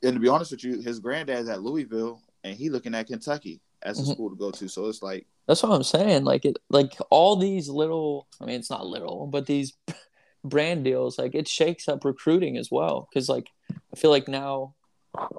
[0.04, 3.60] And to be honest with you, his granddad's at Louisville, and he looking at Kentucky
[3.82, 4.14] as a Mhm.
[4.14, 4.68] school to go to.
[4.68, 6.26] So it's like That's what I'm saying.
[6.26, 8.28] Like it, like all these little.
[8.40, 9.74] I mean, it's not little, but these
[10.44, 13.08] brand deals, like it shakes up recruiting as well.
[13.10, 14.76] Because like I feel like now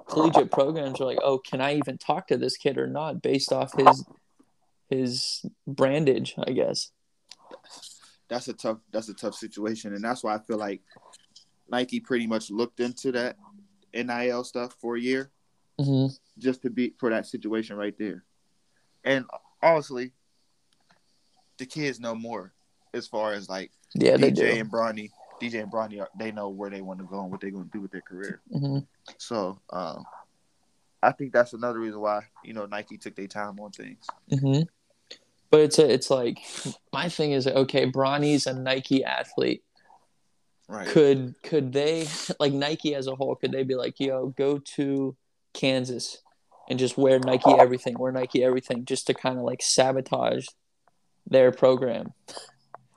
[0.07, 3.51] collegiate programs are like, oh, can I even talk to this kid or not, based
[3.51, 4.05] off his
[4.89, 6.91] his brandage, I guess.
[8.27, 10.81] that's a tough that's a tough situation, and that's why I feel like
[11.69, 13.37] Nike pretty much looked into that
[13.93, 15.31] NIL stuff for a year
[15.79, 18.23] hmm just to be for that situation right there.
[19.03, 19.25] And
[19.61, 20.11] honestly,
[21.57, 22.53] the kids know more
[22.93, 24.45] as far as like Yeah, they DJ do.
[24.59, 25.09] and Bronny.
[25.41, 27.65] DJ and Bronny, are, they know where they want to go and what they're going
[27.65, 28.41] to do with their career.
[28.51, 28.79] hmm
[29.17, 30.05] So, um,
[31.03, 34.05] I think that's another reason why you know Nike took their time on things.
[34.29, 34.61] hmm
[35.49, 36.39] But it's a, it's like
[36.93, 37.85] my thing is okay.
[37.85, 39.63] Bronny's a Nike athlete.
[40.69, 40.87] Right.
[40.87, 42.07] Could could they
[42.39, 43.35] like Nike as a whole?
[43.35, 45.15] Could they be like, yo, go to
[45.53, 46.19] Kansas
[46.69, 50.45] and just wear Nike everything, wear Nike everything, just to kind of like sabotage
[51.27, 52.13] their program?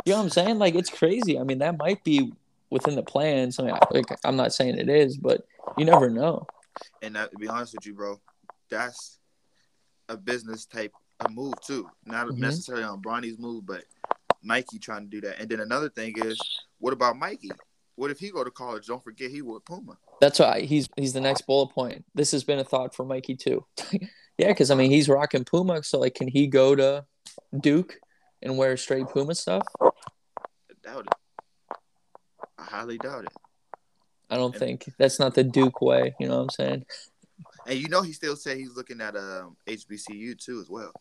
[0.05, 0.59] You know what I'm saying?
[0.59, 1.39] Like it's crazy.
[1.39, 2.33] I mean, that might be
[2.71, 3.59] within the plans.
[3.59, 5.47] I mean, like, I'm not saying it is, but
[5.79, 6.47] you never know.
[7.03, 8.21] And that, to be honest with you, bro,
[8.69, 9.19] that's
[10.09, 11.89] a business type a move too.
[12.05, 12.39] Not Mhm.
[12.39, 13.85] necessarily on Bronny's move, but
[14.43, 15.41] Nike trying to do that.
[15.41, 16.39] And then another thing is,
[16.79, 17.53] what about Mikey?
[17.97, 18.87] What if he go to college?
[18.87, 19.97] Don't forget he with Puma.
[20.21, 22.05] That's why he's he's the next bullet point.
[22.15, 23.65] This has been a thought for Mikey too.
[24.37, 27.07] yeah, because I mean he's rocking Puma, so like, can he go to
[27.59, 27.95] Duke
[28.43, 29.63] and wear straight Puma stuff?
[30.85, 31.77] Doubt it.
[32.59, 33.33] I highly doubt it.
[34.31, 36.15] I don't think that's not the Duke way.
[36.21, 36.87] You know what I'm saying?
[37.67, 40.93] And you know he still said he's looking at um, HBCU too as well.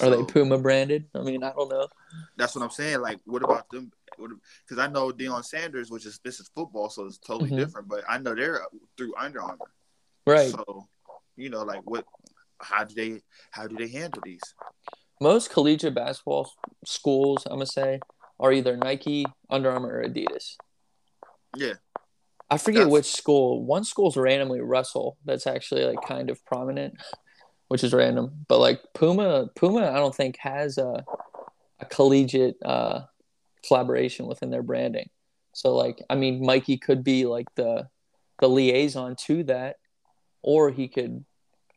[0.00, 1.06] Are they Puma branded?
[1.14, 1.88] I mean, I don't know.
[2.36, 3.00] That's what I'm saying.
[3.00, 3.90] Like, what about them?
[4.16, 7.56] Because I know Deion Sanders, which is this is football, so it's totally Mhm.
[7.56, 7.88] different.
[7.88, 8.64] But I know they're
[8.96, 9.70] through Under Armour.
[10.26, 10.50] Right.
[10.52, 10.88] So,
[11.36, 12.04] you know, like what?
[12.60, 13.22] How do they?
[13.50, 14.54] How do they handle these?
[15.20, 16.50] Most collegiate basketball
[16.86, 18.00] schools, I'm gonna say,
[18.40, 20.56] are either Nike, Under Armour, or Adidas.
[21.56, 21.74] Yeah,
[22.50, 23.64] I forget That's- which school.
[23.64, 25.18] One school's randomly Russell.
[25.24, 26.94] That's actually like kind of prominent,
[27.68, 28.46] which is random.
[28.48, 31.04] But like Puma, Puma, I don't think has a
[31.80, 33.02] a collegiate uh,
[33.66, 35.08] collaboration within their branding.
[35.52, 37.88] So like, I mean, Mikey could be like the
[38.38, 39.76] the liaison to that,
[40.42, 41.24] or he could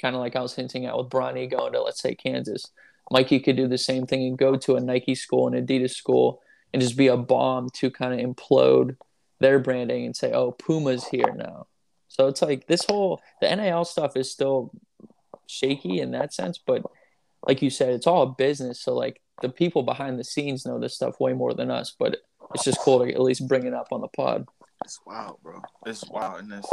[0.01, 2.65] kind of like I was hinting at with Bronny going to let's say Kansas.
[3.11, 6.41] Mikey could do the same thing and go to a Nike school, an Adidas school,
[6.73, 8.97] and just be a bomb to kind of implode
[9.39, 11.67] their branding and say, "Oh, Puma's here now."
[12.07, 14.71] So it's like this whole the NIL stuff is still
[15.47, 16.83] shaky in that sense, but
[17.47, 18.79] like you said, it's all a business.
[18.79, 22.17] So like the people behind the scenes know this stuff way more than us, but
[22.53, 24.47] it's just cool to at least bring it up on the pod.
[24.83, 25.61] it's wild, bro.
[25.85, 26.71] It's wild, and it's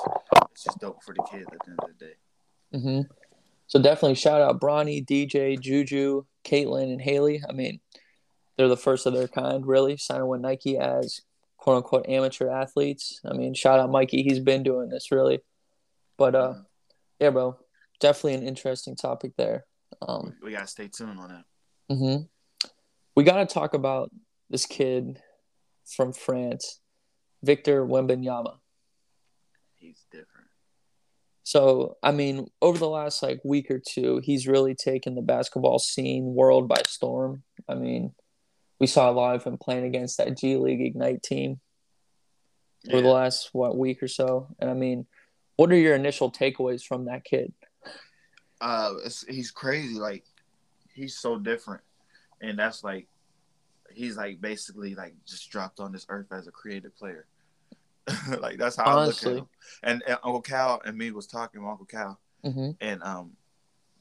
[0.53, 2.15] it's just dope for the kids at the end of the day.
[2.75, 3.13] Mm-hmm.
[3.67, 7.43] So definitely shout out Bronny, DJ, Juju, Caitlin, and Haley.
[7.49, 7.81] I mean,
[8.57, 11.21] they're the first of their kind, really, signing with Nike as
[11.57, 13.21] quote unquote amateur athletes.
[13.25, 14.23] I mean, shout out Mikey.
[14.23, 15.41] He's been doing this really.
[16.17, 16.55] But uh
[17.19, 17.59] yeah, bro.
[18.01, 19.67] Definitely an interesting topic there.
[20.01, 21.45] Um we gotta stay tuned on that.
[21.95, 22.23] Mm-hmm.
[23.17, 24.11] We got to talk about
[24.49, 25.21] this kid
[25.85, 26.81] from France,
[27.43, 28.59] Victor Wembanyama.
[29.77, 30.47] He's different.
[31.43, 35.81] So, I mean, over the last like week or two, he's really taken the basketball
[35.81, 37.43] scene world by storm.
[37.69, 38.15] I mean,
[38.81, 41.61] we saw a lot of him playing against that G League Ignite team
[42.89, 44.49] over the last what week or so.
[44.59, 45.07] And I mean,
[45.57, 47.53] what are your initial takeaways from that kid?
[48.61, 49.99] Uh, it's, he's crazy.
[49.99, 50.25] Like
[50.95, 51.83] he's so different,
[52.41, 53.07] and that's like
[53.93, 57.27] he's like basically like just dropped on this earth as a creative player.
[58.41, 59.33] like that's how Honestly.
[59.33, 59.49] I look at him.
[59.83, 63.33] And, and Uncle Cal and me was talking with Uncle Cal, hmm and um,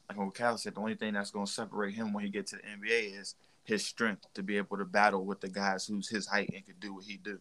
[0.08, 2.46] like Uncle Cal said, the only thing that's going to separate him when he get
[2.48, 3.34] to the NBA is
[3.70, 6.74] his strength to be able to battle with the guys who's his height and can
[6.80, 7.38] do what he do,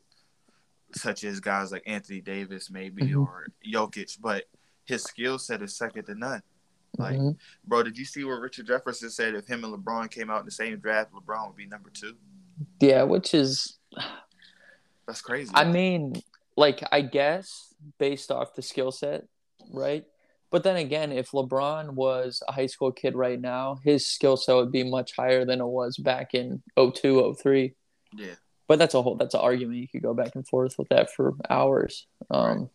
[0.93, 3.25] such as guys like Anthony Davis maybe Mhm.
[3.25, 4.21] or Jokic.
[4.21, 4.45] But
[4.85, 6.43] his skill set is second to none.
[6.99, 7.37] Like, Mhm.
[7.65, 9.33] bro, did you see what Richard Jefferson said?
[9.33, 12.15] If him and LeBron came out in the same draft, LeBron would be number two.
[12.79, 13.79] Yeah, which is
[15.07, 15.51] That's crazy.
[15.55, 16.21] I mean,
[16.55, 19.25] like I guess based off the skill set,
[19.71, 20.05] right?
[20.51, 24.55] But then again, if LeBron was a high school kid right now, his skill set
[24.55, 27.73] would be much higher than it was back in 02, 03.
[28.17, 28.33] yeah,
[28.67, 29.77] But that's a whole that's an argument.
[29.79, 32.07] You could go back and forth with that for hours.
[32.31, 32.69] Um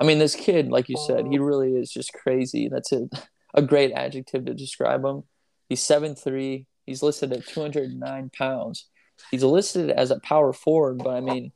[0.00, 2.68] I mean, this kid, like you said, he really is just crazy.
[2.68, 3.08] That's a,
[3.54, 5.24] a great adjective to describe him.
[5.68, 6.66] He's seven three.
[6.86, 8.86] He's listed at 209 pounds.
[9.30, 11.52] He's listed as a power forward, but I mean,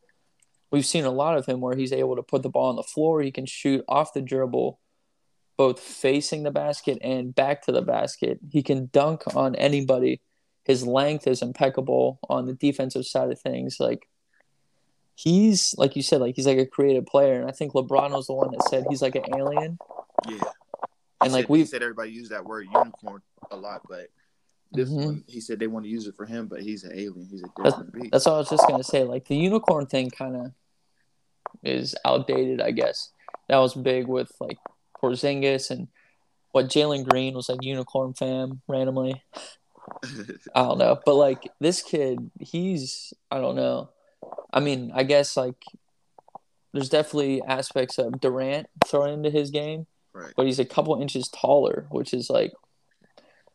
[0.70, 2.84] we've seen a lot of him where he's able to put the ball on the
[2.84, 3.20] floor.
[3.22, 4.78] He can shoot off the dribble,
[5.56, 8.38] both facing the basket and back to the basket.
[8.50, 10.20] He can dunk on anybody.
[10.64, 13.78] His length is impeccable on the defensive side of things.
[13.80, 14.08] Like,
[15.14, 17.40] he's, like you said, like he's like a creative player.
[17.40, 19.78] And I think LeBron was the one that said he's like an alien.
[20.28, 20.38] yeah.
[21.22, 24.08] And He like we said everybody used that word unicorn a lot, but
[24.72, 25.04] this Mhm.
[25.06, 27.26] one he said they want to use it for him, but he's an alien.
[27.30, 28.12] He's a That's- different beast.
[28.12, 29.02] That's what I was just gonna say.
[29.04, 30.52] Like the unicorn thing, kind of
[31.62, 33.12] is outdated, I guess.
[33.48, 34.58] That was big with like
[35.06, 35.88] Porzingis and
[36.52, 39.22] what Jalen Green was like unicorn fam randomly.
[40.54, 43.90] I don't know, but like this kid, he's I don't know.
[44.52, 45.62] I mean, I guess like
[46.72, 50.32] there's definitely aspects of Durant thrown into his game, right.
[50.36, 52.52] but he's a couple inches taller, which is like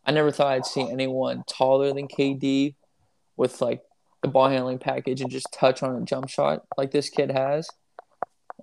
[0.06, 2.76] I never thought I'd see anyone taller than KD
[3.36, 3.82] with like
[4.22, 7.70] the ball handling package and just touch on a jump shot like this kid has.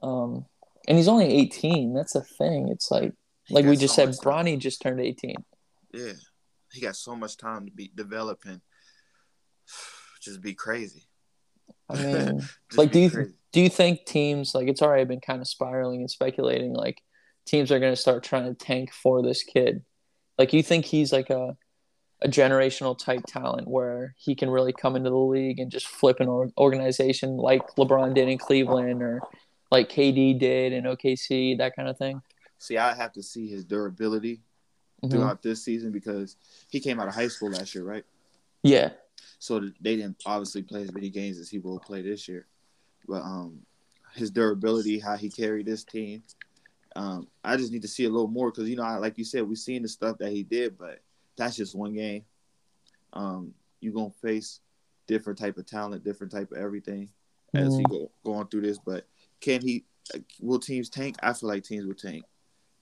[0.02, 0.46] Um,
[0.88, 1.94] and he's only 18.
[1.94, 2.68] That's a thing.
[2.70, 3.12] It's like
[3.44, 4.46] He like we just so said, time.
[4.46, 5.34] Bronny just turned 18.
[5.92, 6.12] Yeah,
[6.72, 8.60] he got so much time to be developing.
[10.20, 11.06] Just be crazy.
[11.88, 12.42] I mean,
[12.76, 13.32] like do you crazy.
[13.52, 17.00] do you think teams like it's already been kind of spiraling and speculating like
[17.46, 19.84] teams are going to start trying to tank for this kid?
[20.36, 21.56] Like you think he's like a
[22.20, 26.18] a generational type talent where he can really come into the league and just flip
[26.18, 29.20] an or- organization like LeBron did in Cleveland or
[29.70, 32.20] like KD did in OKC, that kind of thing.
[32.58, 34.40] See, I have to see his durability
[35.02, 35.10] Mhm.
[35.10, 36.36] throughout this season because
[36.70, 38.04] he came out of high school last year, right?
[38.62, 38.92] Yeah.
[39.38, 42.46] So they didn't obviously play as many games as he will play this year.
[43.06, 43.64] But um,
[44.14, 46.22] his durability, how he carried this team,
[46.96, 49.24] um, I just need to see a little more because you know, I- like you
[49.24, 51.00] said, we've seen the stuff that he did, but
[51.36, 52.24] that's just one game.
[53.12, 54.60] Um, you're gonna face
[55.06, 57.08] different type of talent, different type of everything
[57.54, 58.78] as he go going through this.
[58.78, 59.06] But
[59.40, 59.84] can he?
[60.40, 61.16] Will teams tank?
[61.22, 62.24] I feel like teams will tank.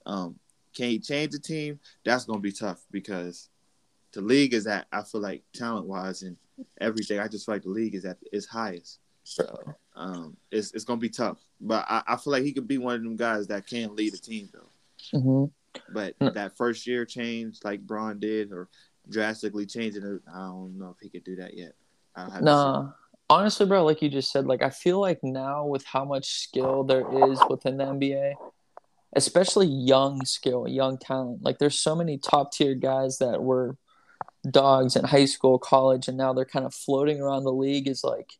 [0.04, 0.38] Um,
[0.74, 1.80] can he change the team?
[2.04, 3.48] That's gonna be tough because
[4.12, 6.36] the league is at I feel like talent wise and
[6.80, 7.18] everything.
[7.18, 9.00] I just feel like the league is at its highest.
[9.24, 12.78] So Um, it's it's gonna be tough, but I, I feel like he could be
[12.78, 15.18] one of them guys that can lead a team though.
[15.18, 15.44] hmm
[15.92, 16.34] But Mm.
[16.34, 18.68] that first year change, like Bron did, or
[19.08, 21.72] drastically changing it, I don't know if he could do that yet.
[22.14, 22.30] I'll
[23.28, 26.84] honestly, bro, like you just said, like I feel like now with how much skill
[26.84, 28.34] there is within the NBA,
[29.14, 33.76] especially young skill, young talent, like there's so many top tier guys that were
[34.50, 38.04] dogs in high school, college, and now they're kind of floating around the league is
[38.04, 38.32] like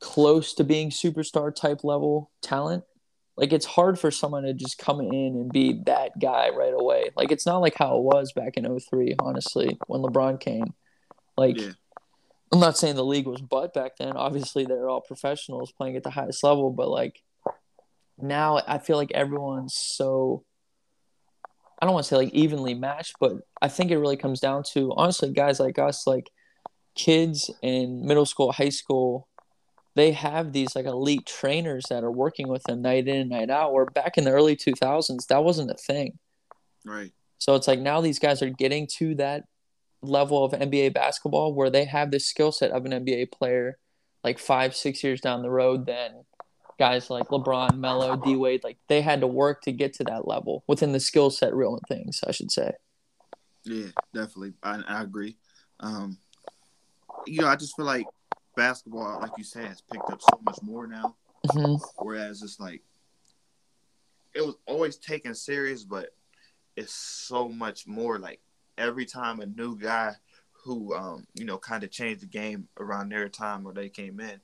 [0.00, 2.84] close to being superstar type level talent.
[3.36, 7.10] Like it's hard for someone to just come in and be that guy right away.
[7.16, 10.72] Like it's not like how it was back in 03, honestly, when LeBron came.
[11.36, 11.72] Like Yeah.
[12.52, 14.16] I'm not saying the league was butt back then.
[14.16, 17.22] Obviously, they're all professionals playing at the highest level, but like
[18.18, 20.44] now, I feel like everyone's so.
[21.80, 24.62] I don't want to say like evenly matched, but I think it really comes down
[24.72, 26.30] to honestly, guys like us, like
[26.94, 29.28] kids in middle school, high school,
[29.94, 33.50] they have these like elite trainers that are working with them night in and night
[33.50, 33.74] out.
[33.74, 36.18] Where back in the early 2000s, that wasn't a thing.
[36.84, 37.12] Right.
[37.38, 39.44] So it's like now these guys are getting to that
[40.08, 43.78] level of NBA basketball where they have the skill set of an NBA player
[44.24, 46.24] like five, six years down the road than
[46.78, 48.64] guys like LeBron, Melo, D Wade.
[48.64, 51.74] Like they had to work to get to that level within the skill set realm
[51.74, 52.72] of things, I should say.
[53.64, 54.54] Yeah, definitely.
[54.62, 55.36] I, I agree.
[55.80, 56.18] Um,
[57.26, 58.06] you know, I just feel like
[58.56, 61.14] basketball, like you said, has picked up so much more now.
[61.50, 62.82] hmm Whereas it's like
[64.34, 66.10] it was always taken serious, but
[66.76, 68.18] it's so much more.
[68.18, 68.40] Like
[68.78, 70.12] every time a new guy
[70.64, 74.20] who um, you know kind of changed the game around their time where they came
[74.20, 74.40] in,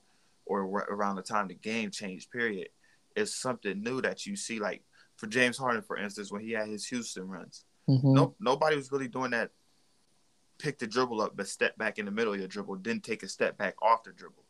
[0.47, 2.31] or around the time the game changed.
[2.31, 2.69] Period.
[3.17, 4.59] is something new that you see.
[4.59, 4.83] Like
[5.17, 8.93] for James Harden, for instance, when he had his Houston runs, hmm no nobody was
[8.93, 9.51] really doing that.
[10.59, 13.25] Pick the dribble up, but step back in the middle of your dribble, then take
[13.25, 14.45] a step back off the dribble.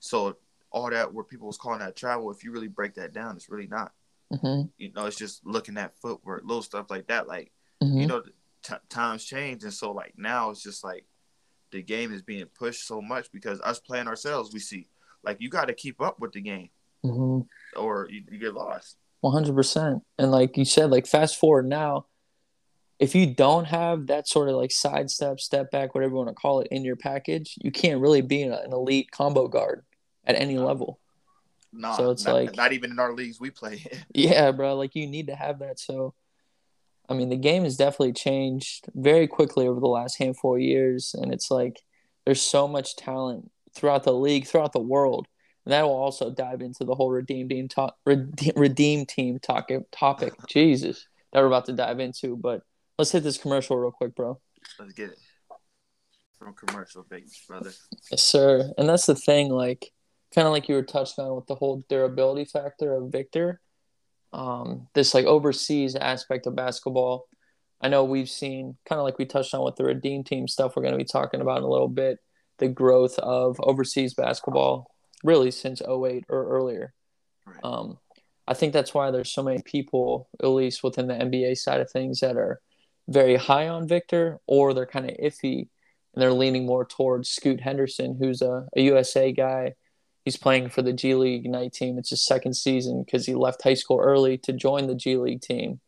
[0.00, 0.36] So
[0.70, 3.48] all that where people was calling that travel, if you really break that down, it's
[3.48, 3.92] really not.
[4.30, 4.68] Mm-hmm.
[4.76, 7.26] You know, it's just looking at footwork, little stuff like that.
[7.26, 7.52] Like
[7.82, 7.98] Mm-hmm.
[7.98, 8.22] you know,
[8.66, 11.04] t- times change, and so like now it's just like
[11.72, 14.88] the game is being pushed so much because us playing ourselves, we see
[15.24, 16.70] like you got to keep up with the game,
[17.04, 17.78] Mm-hmm.
[17.80, 18.96] or you, you get lost.
[19.20, 20.02] One hundred percent.
[20.18, 22.06] And like you said, like fast forward now,
[22.98, 26.34] if you don't have that sort of like sidestep, step back, whatever you want to
[26.34, 29.84] call it, in your package, you can't really be an, an elite combo guard
[30.24, 30.98] at any level.
[31.72, 33.84] Nah, So it's not, like- not even in our leagues we play.
[34.14, 34.76] Yeah, bro.
[34.76, 35.78] Like you need to have that.
[35.80, 36.14] So,
[37.08, 41.14] I mean, the game has definitely changed very quickly over the last handful of years,
[41.14, 41.82] and it's like
[42.24, 45.26] there's so much talent throughout the league, throughout the world,
[45.64, 49.82] and that will also dive into the whole redeem team talk, redeem, redeem team topic.
[49.92, 52.36] Topic, Jesus, that we're about to dive into.
[52.36, 52.62] But
[52.98, 54.40] let's hit this commercial real quick, bro.
[54.78, 55.18] Let's get it
[56.38, 57.72] from commercial, big brother.
[58.10, 58.72] Yes, sir.
[58.78, 59.92] And that's the thing, like
[60.34, 63.60] kind of like you were touched on with the whole durability factor of Victor.
[64.32, 67.26] Um, this like overseas aspect of basketball.
[67.80, 70.74] I know we've seen kind of like we touched on with the Redeem Team stuff
[70.74, 72.18] we're going to be talking about in a little bit,
[72.58, 74.90] the growth of overseas basketball
[75.22, 76.94] really since 08 or earlier.
[77.46, 77.56] Right.
[77.62, 77.98] Um,
[78.48, 81.90] I think that's why there's so many people, at least within the NBA side of
[81.90, 82.60] things, that are
[83.08, 85.68] very high on Victor or they're kind of iffy
[86.14, 89.74] and they're leaning more towards Scoot Henderson, who's a, a USA guy.
[90.26, 91.98] He's playing for the G League Ignite team.
[91.98, 95.40] It's his second season because he left high school early to join the G League
[95.40, 95.78] team.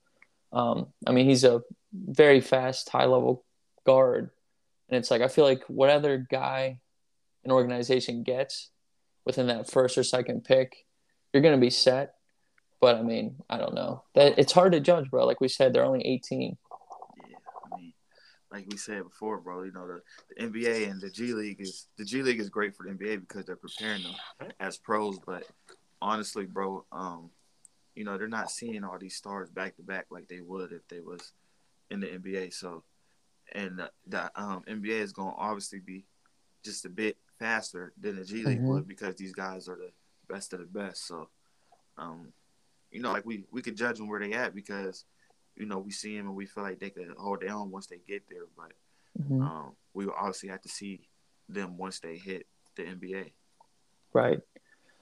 [0.53, 1.62] Um, I mean, he's a
[1.93, 3.45] very fast, high level
[3.84, 4.30] guard.
[4.89, 6.78] And it's like, I feel like what other guy
[7.45, 8.70] an organization gets
[9.24, 10.86] within that first or second pick,
[11.32, 12.14] you're going to be set.
[12.80, 14.05] But I mean, I don't know.
[14.14, 15.26] That It's hard to judge, bro.
[15.26, 16.57] Like we said, they're only 18.
[18.51, 19.62] Yeah, I mean, like we said before, bro.
[19.62, 20.03] You know the,
[20.36, 23.20] the NBA and the G League is the G League is great for the NBA
[23.20, 24.14] because they're preparing them
[24.61, 25.18] as pros.
[25.18, 25.44] But
[26.01, 27.30] honestly, bro, um,
[27.94, 30.86] you know they're not seeing all these stars back to back like they would if
[30.88, 31.32] they was
[31.90, 32.53] in the NBA.
[32.53, 32.82] So,
[33.53, 36.05] and the, the um, NBA is going to obviously be
[36.64, 38.66] just a bit faster than the G League Mhm.
[38.66, 39.92] would because these guys are the
[40.28, 41.07] best of the best.
[41.07, 41.28] So,
[41.96, 42.32] um,
[42.90, 45.05] you know, like we we could judge them where they at because
[45.59, 47.86] you know we see them and we feel like they can hold their own once
[47.86, 48.46] they get there.
[48.56, 48.72] But
[49.20, 49.42] Mhm.
[49.42, 51.09] um, we obviously have to see
[51.48, 52.46] them once they hit
[52.76, 53.32] the NBA.
[54.12, 54.40] Right.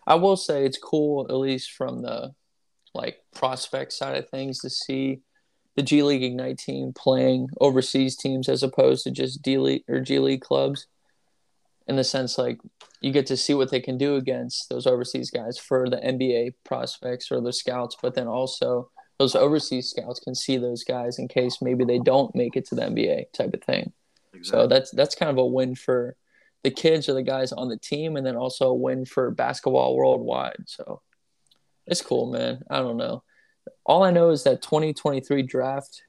[0.06, 2.34] I will say it's cool, at least from the
[2.94, 5.20] like prospect side of things, to see
[5.74, 10.00] the G League Ignite team playing overseas teams as opposed to just D League or
[10.00, 10.86] G League clubs.
[11.88, 12.58] In the sense, like
[13.00, 16.54] you get to see what they can do against those overseas guys for the NBA
[16.64, 21.28] prospects or the scouts, but then also those overseas scouts can see those guys in
[21.28, 23.92] case maybe they don't make it to the NBA type of thing.
[24.42, 26.14] So that's that's kind of a win for
[26.62, 29.96] the kids or the guys on the team, and then also a win for basketball
[29.96, 30.64] worldwide.
[30.66, 31.00] So
[31.86, 32.62] it's cool, man.
[32.68, 33.22] I don't know.
[33.86, 36.02] All I know is that 2023 draft,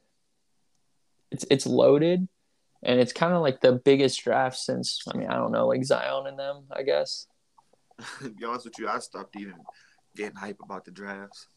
[1.31, 2.27] it's it's loaded,
[2.83, 5.85] and it's kind of like the biggest draft since I mean I don't know like
[5.85, 7.27] Zion and them I guess.
[8.19, 9.55] to be honest with you, I stopped even
[10.15, 11.47] getting hype about the drafts.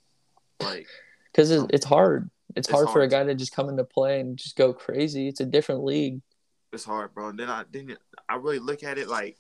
[0.61, 0.87] Like,
[1.33, 2.31] Because it's, it's hard.
[2.57, 5.29] It's, It's hard, for a guy to just come into play and just go crazy.
[5.29, 6.21] It's a different league.
[6.73, 7.29] it's hard, bro.
[7.29, 7.97] And then I then
[8.29, 9.37] I really look at it like,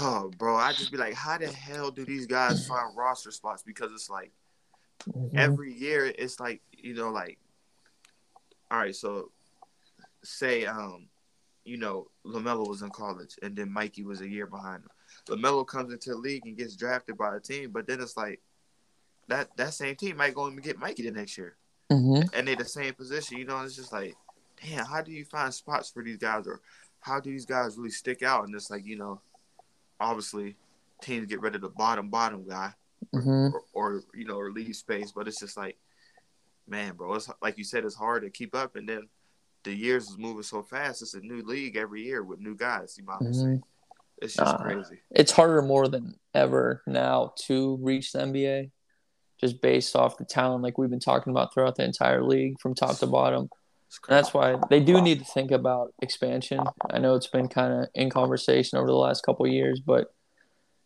[0.00, 0.56] oh, bro.
[0.56, 3.62] I just be like, how the hell do these guys find roster spots?
[3.62, 4.32] Because it's like
[5.08, 5.36] Mhm.
[5.36, 7.38] every year, it's like you know, like,
[8.70, 9.30] all right, so
[10.24, 11.08] say, um,
[11.64, 14.90] you know, Lamelo was in college, and then Mikey was a year behind him.
[15.28, 18.40] Lamelo comes into the league and gets drafted by a team, but then it's like
[19.28, 21.56] that that same team might go and get Mikey the next year.
[21.90, 22.28] Mhm.
[22.34, 23.38] and they're the same position.
[23.38, 24.14] You know, it's just like,
[24.62, 26.60] damn, how do you find spots for these guys, or
[27.00, 28.44] how do these guys really stick out?
[28.44, 29.22] And it's like, you know,
[29.98, 30.56] obviously,
[31.00, 32.74] teams get rid of the bottom bottom guy,
[33.14, 33.52] Mhm.
[33.54, 35.12] or, or you know, or leave space.
[35.12, 35.78] But it's just like,
[36.66, 39.08] man, bro, it's like you said, it's hard to keep up, and then
[39.64, 41.00] the years is moving so fast.
[41.02, 42.96] It's a new league every year with new guys.
[42.98, 43.40] You might as well say.
[43.46, 43.62] Mhm.
[44.20, 45.00] It's just Uh, crazy.
[45.10, 48.70] it's harder more than ever now to reach the NBA,
[49.40, 52.74] just based off the talent like we've been talking about throughout the entire league from
[52.74, 53.48] top to bottom.
[54.08, 56.60] And that's why they do need to think about expansion.
[56.90, 60.12] I know it's been kind of in conversation over the last couple of years, but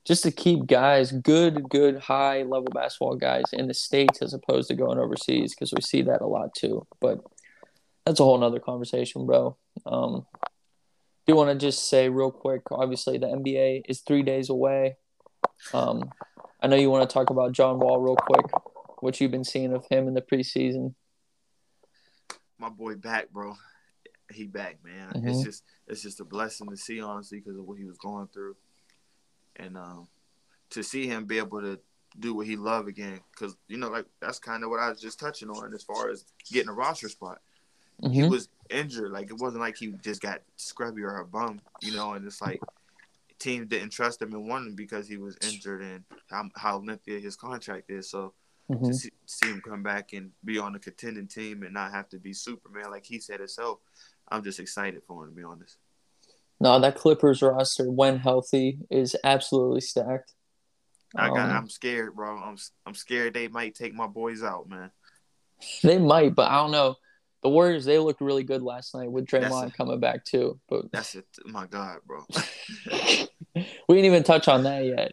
[0.04, 4.68] just to keep guys, good, good, high level basketball guys in the states as opposed
[4.68, 6.86] to going overseas, because we see that a lot too.
[7.00, 7.20] But
[8.04, 9.56] that's a whole nother conversation, bro.
[9.86, 10.26] Um,
[11.26, 12.62] do want to just say real quick.
[12.70, 14.96] Obviously, the NBA is three days away.
[15.72, 16.10] Um,
[16.62, 18.46] I know you want to talk about John Wall real quick.
[19.00, 20.94] What you've been seeing of him in the preseason?
[22.62, 23.56] my boy back, bro.
[24.30, 25.10] He back, man.
[25.10, 25.28] Mhm.
[25.28, 28.28] It's just it's just a blessing to see, honestly, because of what he was going
[28.28, 28.56] through,
[29.56, 30.08] and um,
[30.70, 31.78] to see him be able to
[32.18, 33.20] do what he love again.
[33.32, 36.08] Because you know, like that's kind of what I was just touching on as far
[36.08, 37.40] as getting a roster spot.
[38.00, 38.14] Mm-hmm.
[38.14, 39.10] He was injured.
[39.10, 42.14] Like it wasn't like he just got scrubby or a bum, you know.
[42.14, 42.60] And it's like
[43.42, 47.20] teams didn't trust him and want him because he was injured and how, how lengthy
[47.20, 48.10] his contract is.
[48.10, 48.34] So
[48.70, 48.86] mm-hmm.
[48.86, 52.08] to see, see, him come back and be on a contending team and not have
[52.10, 53.78] to be Superman like he said himself,
[54.28, 55.76] I'm just excited for him to be honest.
[56.60, 60.32] No, that Clippers roster, when healthy, is absolutely stacked.
[61.16, 61.50] I got.
[61.50, 62.38] Um, I'm scared, bro.
[62.38, 62.56] I'm.
[62.86, 64.90] I'm scared they might take my boys out, man.
[65.84, 66.96] They might, but I don't know.
[67.42, 70.58] The Warriors they looked really good last night with Draymond a, coming back too.
[70.68, 71.26] But that's it.
[71.44, 72.24] My God, bro.
[73.54, 75.12] we didn't even touch on that yet.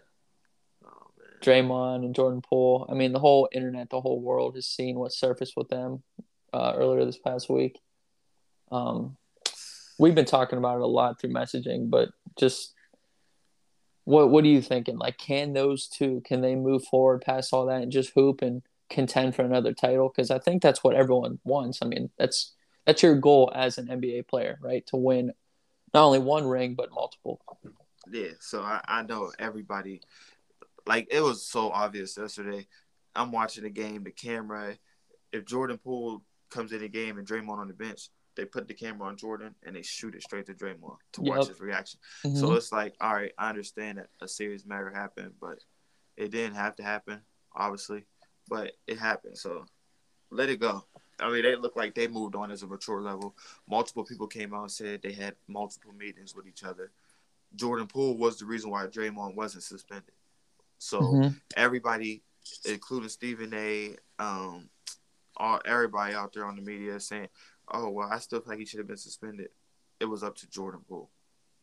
[0.86, 1.12] Oh,
[1.42, 2.88] Draymond and Jordan Poole.
[2.90, 6.04] I mean, the whole internet, the whole world has seen what surfaced with them
[6.54, 7.80] uh, earlier this past week.
[8.72, 9.18] Um,
[9.98, 12.74] we've been talking about it a lot through messaging, but just
[14.06, 14.98] what what are you thinking?
[14.98, 18.64] Like, can those two can they move forward past all that and just hoop and
[18.90, 20.10] contend for another title?
[20.10, 21.80] Because I think that's what everyone wants.
[21.82, 22.54] I mean, that's
[22.86, 24.86] that's your goal as an NBA player, right?
[24.88, 25.34] To win
[25.94, 27.42] not only one ring but multiple.
[28.12, 30.02] Yeah, so I, I know everybody.
[30.86, 32.68] Like it was so obvious yesterday.
[33.16, 34.78] I'm watching the game, the camera.
[35.32, 38.74] If Jordan Poole comes in the game and Draymond on the bench, they put the
[38.74, 41.38] camera on Jordan and they shoot it straight to Draymond to yep.
[41.38, 42.00] watch his reaction.
[42.26, 42.38] Mm-hmm.
[42.38, 45.60] So it's like, all right, I understand that a serious matter happened, but
[46.16, 47.22] it didn't have to happen,
[47.56, 48.06] obviously,
[48.48, 49.38] but it happened.
[49.38, 49.66] So
[50.32, 50.86] let it go.
[51.20, 53.36] I mean, they look like they moved on as a mature level.
[53.70, 56.92] Multiple people came out and said they had multiple meetings with each other.
[57.56, 60.14] Jordan Poole was the reason why Draymond wasn't suspended.
[60.78, 61.30] So mm-hmm.
[61.58, 62.24] everybody,
[62.66, 64.70] including Stephen A, um,
[65.38, 67.30] all everybody out there on the media saying,
[67.72, 69.50] "Oh well, I still think he should have been suspended."
[70.00, 71.10] It was up to Jordan Poole,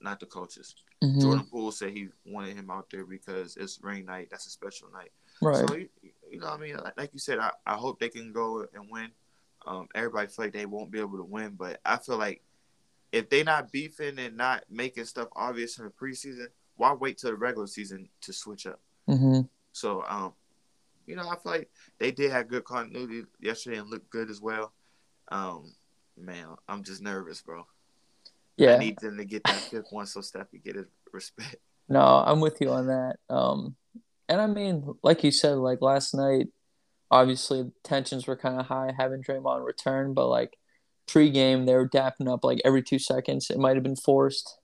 [0.01, 0.74] not the coaches.
[1.03, 1.20] Mm-hmm.
[1.20, 4.28] Jordan Poole said he wanted him out there because it's ring night.
[4.30, 5.12] That's a special night.
[5.41, 5.68] Right.
[5.68, 5.89] So you,
[6.30, 8.91] you know, I mean, like, like, you said, I, I hope they can go and
[8.91, 9.11] win.
[9.66, 12.43] Um, everybody feel like they won't be able to win, but I feel like
[13.12, 16.46] if they not beefing and not making stuff obvious in the preseason,
[16.76, 18.80] why wait till the regular season to switch up?
[19.09, 19.42] Mm-hmm.
[19.72, 20.32] So, um,
[21.07, 24.40] you know, I feel like they did have good continuity yesterday and looked good as
[24.40, 24.72] well.
[25.28, 25.74] Um,
[26.16, 27.66] man, I'm just nervous, bro.
[28.57, 31.57] Yeah, I need them to get that fifth one so Steph can get his respect.
[31.88, 33.14] No, I'm with you on that.
[33.30, 33.76] Um,
[34.28, 36.48] and I mean, like you said, like last night,
[37.12, 40.59] obviously tensions were kind of high having Draymond return, but like
[41.07, 43.50] pre-game they were dapping up like every two seconds.
[43.50, 44.59] It might have been forced.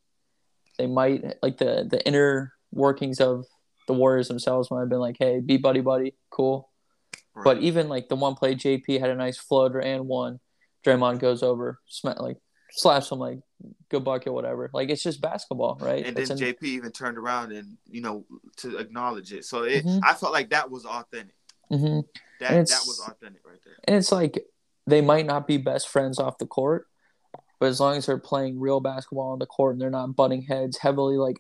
[0.78, 3.46] They might like the the inner workings of
[3.86, 6.70] the Warriors themselves might have been like, "Hey, be buddy buddy, cool."
[7.34, 7.44] Right.
[7.44, 10.40] But even like the one play, JP had a nice floater and one.
[10.84, 12.38] Draymond goes over, sm- like
[12.72, 13.38] slaps him like
[13.88, 14.70] good bucket, whatever.
[14.72, 16.04] Like it's just basketball, right?
[16.04, 16.36] And then in...
[16.38, 18.24] JP even turned around and you know
[18.58, 19.44] to acknowledge it.
[19.44, 20.04] So it, mm-hmm.
[20.04, 21.36] I felt like that was authentic.
[21.70, 22.00] Mm-hmm.
[22.40, 23.74] That that was authentic right there.
[23.84, 24.44] And it's like
[24.86, 26.86] they might not be best friends off the court,
[27.60, 30.42] but as long as they're playing real basketball on the court and they're not butting
[30.42, 31.36] heads heavily, like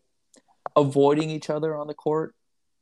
[0.76, 2.34] avoiding each other on the court,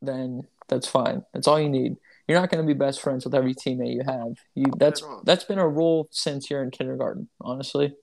[0.03, 1.25] then that's fine.
[1.33, 1.97] That's all you need.
[2.29, 4.35] You're not going to be best friends with every teammate you have.
[4.55, 7.95] You that's that's been a rule since you're in kindergarten, honestly.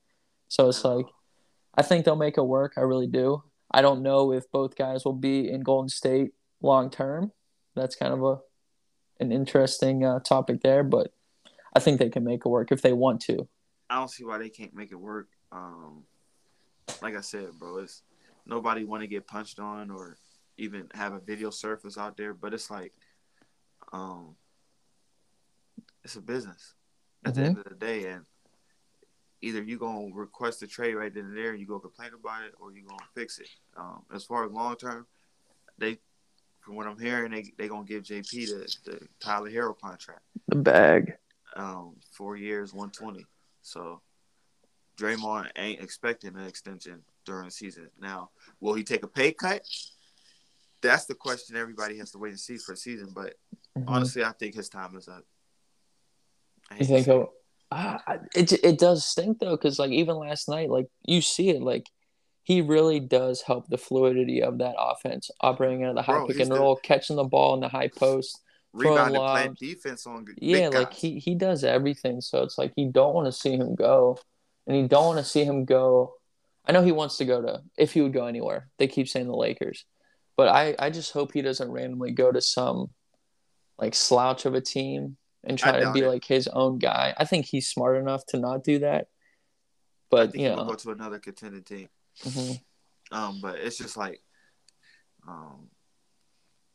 [0.49, 1.05] So it's like
[1.75, 2.73] I think they'll make it work.
[2.75, 3.43] I really do.
[3.71, 6.31] I don't know if both guys will be in Golden State
[6.61, 7.31] long term.
[7.75, 8.39] That's kind of a
[9.19, 11.11] an interesting uh, topic there, but
[11.75, 13.47] I think they can make it work if they want to.
[13.89, 15.27] I don't see why they can't make it work.
[15.51, 16.03] Um,
[17.01, 18.03] like I said, bro, it's
[18.45, 20.17] nobody want to get punched on or
[20.57, 22.93] even have a video surface out there, but it's like,
[23.93, 24.35] um,
[26.03, 26.73] it's a business
[27.25, 27.41] at mm-hmm.
[27.41, 28.25] the end of the day, and
[29.41, 32.43] either you gonna request a trade right then and there, and you go complain about
[32.43, 33.49] it, or you gonna fix it.
[33.75, 35.05] Um, as far as long term,
[35.77, 35.99] they,
[36.61, 40.55] from what I'm hearing, they they gonna give JP the, the Tyler Herro contract, the
[40.55, 41.17] bag,
[41.57, 43.25] um, four years, one twenty.
[43.61, 44.01] So
[44.97, 47.89] Draymond ain't expecting an extension during the season.
[47.99, 48.29] Now,
[48.61, 49.61] will he take a pay cut?
[50.81, 53.09] That's the question everybody has to wait and see for a season.
[53.13, 53.33] But
[53.77, 53.89] mm-hmm.
[53.89, 55.23] honestly, I think his time is up.
[56.79, 57.33] You think he'll?
[57.69, 57.97] Uh,
[58.33, 61.87] it it does stink though, because like even last night, like you see it, like
[62.43, 66.27] he really does help the fluidity of that offense, operating out of the high Bro,
[66.27, 68.41] pick and roll, catching the ball in the high post,
[68.73, 70.25] rebounding, playing defense on.
[70.37, 72.21] Yeah, like he he does everything.
[72.21, 74.19] So it's like you don't want to see him go,
[74.65, 76.13] and you don't want to see him go.
[76.65, 78.69] I know he wants to go to if he would go anywhere.
[78.77, 79.85] They keep saying the Lakers,
[80.35, 82.89] but I I just hope he doesn't randomly go to some
[83.77, 86.07] like slouch of a team and try to be it.
[86.07, 87.13] like his own guy.
[87.17, 89.07] I think he's smart enough to not do that.
[90.09, 91.89] But you know, go to another contending team.
[92.23, 93.15] Mm-hmm.
[93.15, 94.21] Um, but it's just like,
[95.27, 95.69] um,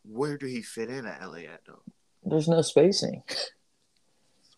[0.04, 1.82] where do he fit in at LA at though?
[2.24, 3.22] There's no spacing.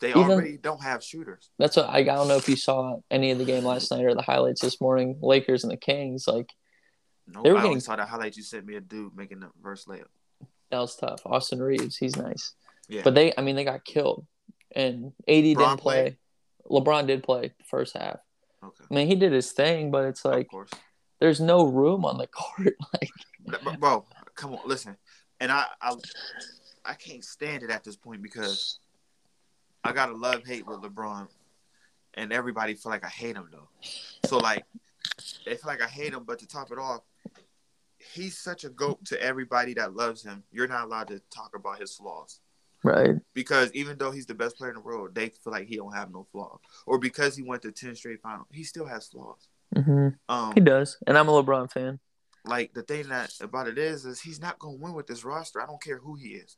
[0.01, 1.51] They Even- already don't have shooters.
[1.59, 4.05] That's what I, I don't know if you saw any of the game last night
[4.05, 5.19] or the highlights this morning.
[5.23, 6.51] Lakers and the Kings, like
[7.27, 8.37] No, They were I only saw the highlights.
[8.37, 10.09] you sent me a dude making the reverse layup.
[10.71, 11.21] that was tough.
[11.25, 12.53] Austin Reaves, he's nice,
[12.89, 14.27] Yeah, but they, I mean, they got killed,
[14.75, 16.19] and AD LeBron didn't play.
[16.71, 18.19] LeBron did play the first half.
[18.63, 20.71] okay, I mean, he did his thing, but it's like of course.
[21.21, 22.75] there's no room on the court.
[22.93, 24.97] Like, bro, come on, listen.
[25.45, 25.95] And I, I,
[26.87, 28.79] I can't stand it at this point because
[29.85, 31.29] I got a love hate with LeBron,
[32.15, 33.69] and everybody feel like I hate him though.
[34.25, 34.65] So like,
[35.45, 37.03] they feel like I hate him, but to top it off,
[37.99, 40.45] he's such a goat to everybody that loves him.
[40.51, 42.41] You're not allowed to talk about his flaws
[42.83, 43.17] right?
[43.35, 45.95] because even though he's the best player in the world, they feel like he don't
[45.95, 46.61] have no flaws.
[46.87, 49.47] Or because he went to ten straight finals, he still has flaws.
[49.77, 52.01] hmm Um, He does, and I'm a LeBron fan.
[52.45, 55.61] Like the thing that about it is, is he's not gonna win with this roster.
[55.61, 56.57] I don't care who he is.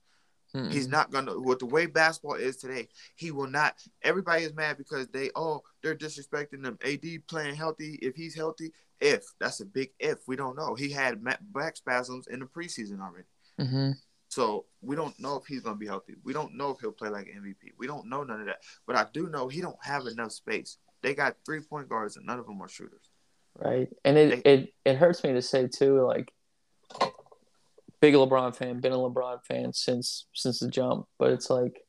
[0.55, 0.73] Mm-mm.
[0.73, 2.89] He's not gonna with the way basketball is today.
[3.15, 3.77] He will not.
[4.03, 6.79] Everybody is mad because they oh they're disrespecting them.
[6.85, 7.99] AD playing healthy.
[8.03, 10.19] If he's healthy, if that's a big if.
[10.27, 10.75] We don't know.
[10.75, 11.23] He had
[11.53, 13.27] back spasms in the preseason already,
[13.61, 13.97] Mhm.
[14.29, 16.15] so we don't know if he's gonna be healthy.
[16.25, 17.73] We don't know if he'll play like MVP.
[17.77, 18.63] We don't know none of that.
[18.87, 20.79] But I do know he don't have enough space.
[21.03, 23.11] They got three point guards and none of them are shooters.
[23.59, 23.89] Right?
[24.05, 26.33] And it, it it hurts me to say too, like
[28.01, 31.83] big LeBron fan, been a LeBron fan since since the jump, but it's like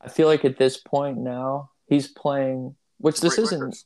[0.00, 3.60] I feel like at this point now he's playing, which this Break isn't.
[3.60, 3.84] records.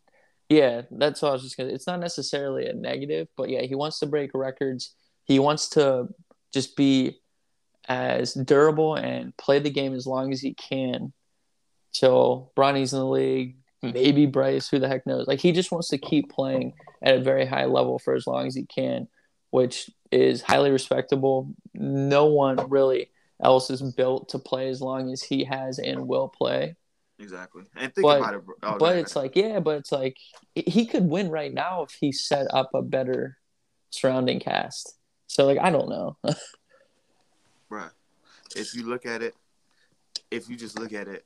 [0.48, 1.70] Yeah, that's what I was just gonna.
[1.70, 4.94] It's not necessarily a negative, but yeah, he wants to break records.
[5.24, 6.08] He wants to
[6.52, 7.20] just be
[7.88, 11.12] as durable and play the game as long as he can.
[11.92, 13.92] So Bronny's in the league, Hmm.
[13.92, 15.26] maybe Bryce, who the heck knows?
[15.26, 18.46] Like he just wants to keep playing at a very high level for as long
[18.46, 19.08] as he can,
[19.50, 21.54] which is highly respectable.
[21.72, 23.10] No one really
[23.42, 26.76] else is built to play as long as he has and will play.
[27.18, 27.64] Exactly.
[27.76, 28.42] And think But- about it.
[28.62, 30.16] Oh, But it's like, yeah, but it's like
[30.54, 33.38] he could win right now if he set up a better
[33.90, 34.94] surrounding cast.
[35.26, 36.16] So like, I don't know.
[37.70, 37.90] Bruh,
[38.56, 39.34] if you look at it,
[40.30, 41.24] if you just look at it,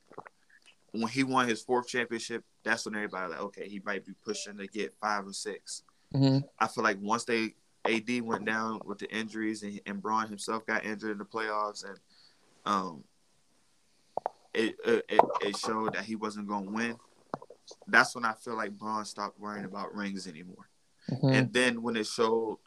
[1.01, 4.57] when he won his fourth championship, that's when everybody like, okay, he might be pushing
[4.57, 5.83] to get five or 6
[6.13, 10.27] hmm I feel like once they AD went down with the injuries and, and Bron
[10.27, 11.99] himself got injured in the playoffs and
[12.65, 13.03] um
[14.53, 15.05] it it,
[15.41, 16.95] it, showed that he wasn't going to win.
[17.87, 20.69] That's when I feel like Bron stopped worrying about rings anymore.
[21.09, 22.59] hmm And then when it showed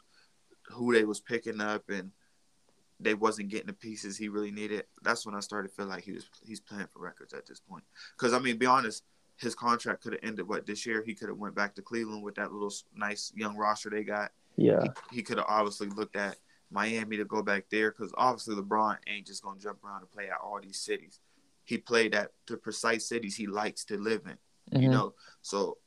[0.67, 2.11] who they was picking up and
[2.99, 6.03] they wasn't getting the pieces he really needed, that's when I started to feel like
[6.03, 7.83] he was he's playing for records at this point.
[8.17, 9.03] Because I mean, be honest,
[9.37, 11.03] his contract could have ended what this year.
[11.05, 14.31] He could have went back to Cleveland with that little nice young roster they got.
[14.57, 14.83] Yeah.
[15.11, 16.37] He, he could have obviously looked at
[16.71, 20.29] Miami to go back there because obviously LeBron ain't just gonna jump around and play
[20.29, 21.19] at all these cities.
[21.63, 24.37] He played at the precise cities he likes to live in
[24.81, 24.91] you Mhm.
[24.91, 25.15] know.
[25.41, 25.77] So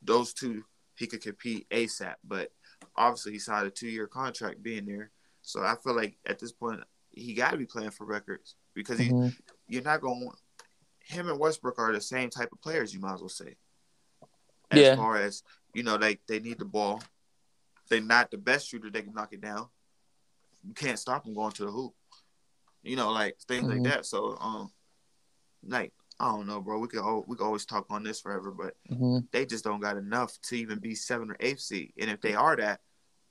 [0.00, 2.52] those two he could compete ASAP, but
[2.96, 5.10] obviously he signed a two year contract being there.
[5.42, 6.80] So I feel like at this point
[7.10, 9.36] he got to be playing for records because he, Mhm.
[9.68, 12.94] you're not going to him and Westbrook are the same type of players.
[12.94, 13.56] You might as well say.
[14.70, 14.96] As Yeah.
[14.96, 15.42] far as
[15.74, 17.02] you know, they they need the ball.
[17.88, 18.90] They're not the best shooter.
[18.90, 19.68] They can knock it down.
[20.66, 21.94] You can't stop them going to the hoop.
[22.82, 23.68] You know, like things Mhm.
[23.70, 24.06] like that.
[24.06, 24.72] So, um,
[25.64, 26.78] like I don't know, bro.
[26.78, 29.28] We could we could always talk on this forever, but Mhm.
[29.32, 31.92] they just don't got enough to even be seven or eighth seed.
[31.98, 32.80] And if they are that,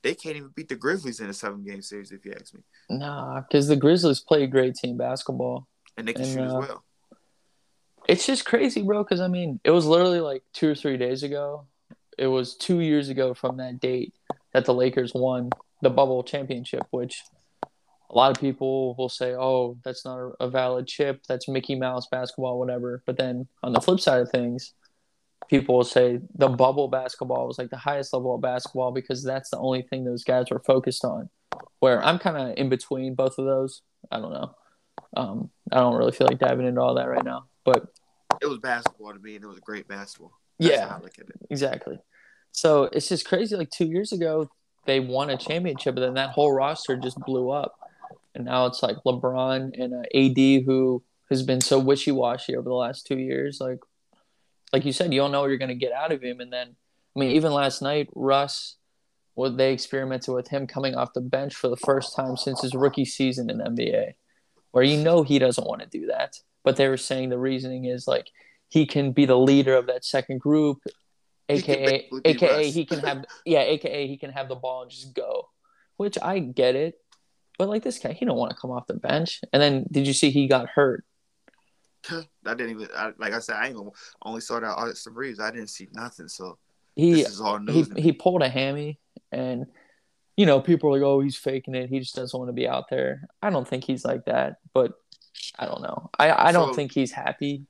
[0.02, 2.60] they can't even beat the Grizzlies in a seven game series, if you ask me.
[2.90, 5.66] Nah, because the Grizzlies play great team basketball.
[5.96, 6.84] And they can And, shoot as uh, well.
[8.08, 9.04] It's just crazy, bro.
[9.04, 11.66] Because I mean, it was literally like two or three days ago.
[12.18, 14.14] It was two years ago from that date
[14.52, 15.50] that the Lakers won
[15.80, 17.22] the bubble championship, which
[18.10, 21.22] a lot of people will say, "Oh, that's not a, a valid chip.
[21.28, 24.74] That's Mickey Mouse basketball, whatever." But then on the flip side of things,
[25.52, 29.50] people will say the bubble basketball was like the highest level of basketball because that's
[29.50, 31.28] the only thing those guys were focused on.
[31.80, 33.82] Where I'm kind of in between both of those.
[34.10, 34.54] I don't know.
[35.14, 37.84] Um, I don't really feel like diving into all that right now, but
[38.40, 40.32] It was basketball to me, and it was a great basketball.
[40.58, 41.36] That's yeah, how I look at it.
[41.50, 41.98] exactly.
[42.52, 43.54] So it's just crazy.
[43.54, 44.48] Like two years ago,
[44.86, 47.74] they won a championship, but then that whole roster just blew up,
[48.34, 52.70] and now it's like LeBron and uh, AD, who has been so wishy washy over
[52.70, 53.58] the last two years.
[53.60, 53.80] Like,
[54.72, 56.40] like you said, you don't know what you're going to get out of him.
[56.40, 56.68] And then,
[57.16, 58.76] I mean, even last night, Russ,
[59.34, 62.74] what they experimented with him coming off the bench for the first time since his
[62.74, 64.12] rookie season in the NBA,
[64.72, 66.36] where you know he doesn't want to do that.
[66.64, 68.28] But they were saying the reasoning is like
[68.68, 70.78] he can be the leader of that second group,
[71.48, 72.74] aka aka Russ.
[72.74, 75.48] he can have yeah, aka he can have the ball and just go,
[75.96, 76.94] which I get it,
[77.58, 79.40] but like this guy, he don't want to come off the bench.
[79.52, 81.04] And then did you see he got hurt?
[82.10, 83.56] I didn't even I, like I said.
[83.56, 83.78] I ain't
[84.22, 85.40] only saw that Austin Reaves.
[85.40, 86.28] I didn't see nothing.
[86.28, 86.58] So
[86.96, 87.88] He this is all he news.
[87.88, 88.98] to he pulled a hammy,
[89.30, 89.66] and
[90.36, 91.88] you know people are like, oh, he's faking it.
[91.90, 93.28] He just doesn't want to be out there.
[93.42, 94.92] I don't think he's like that, but
[95.58, 96.10] I don't know.
[96.18, 97.66] I I don't So- think he's happy.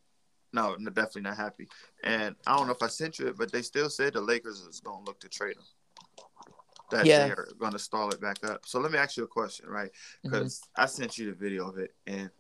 [0.53, 1.69] no, no, definitely not happy.
[2.05, 4.61] And I don't know if I sent you it, but they still said the Lakers
[4.61, 5.65] is gonna look to trade him.
[6.91, 7.27] That Yeah.
[7.29, 8.67] they're gonna stall it back up.
[8.67, 9.91] So let me ask you a question, right?
[9.91, 10.31] Mm-hmm.
[10.31, 12.31] Because I sent you the video of it, and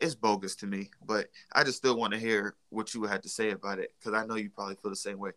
[0.00, 0.90] it's bogus to me.
[1.04, 4.18] But I just still want to hear what you had to say about it, because
[4.18, 5.32] I know you probably feel the same way.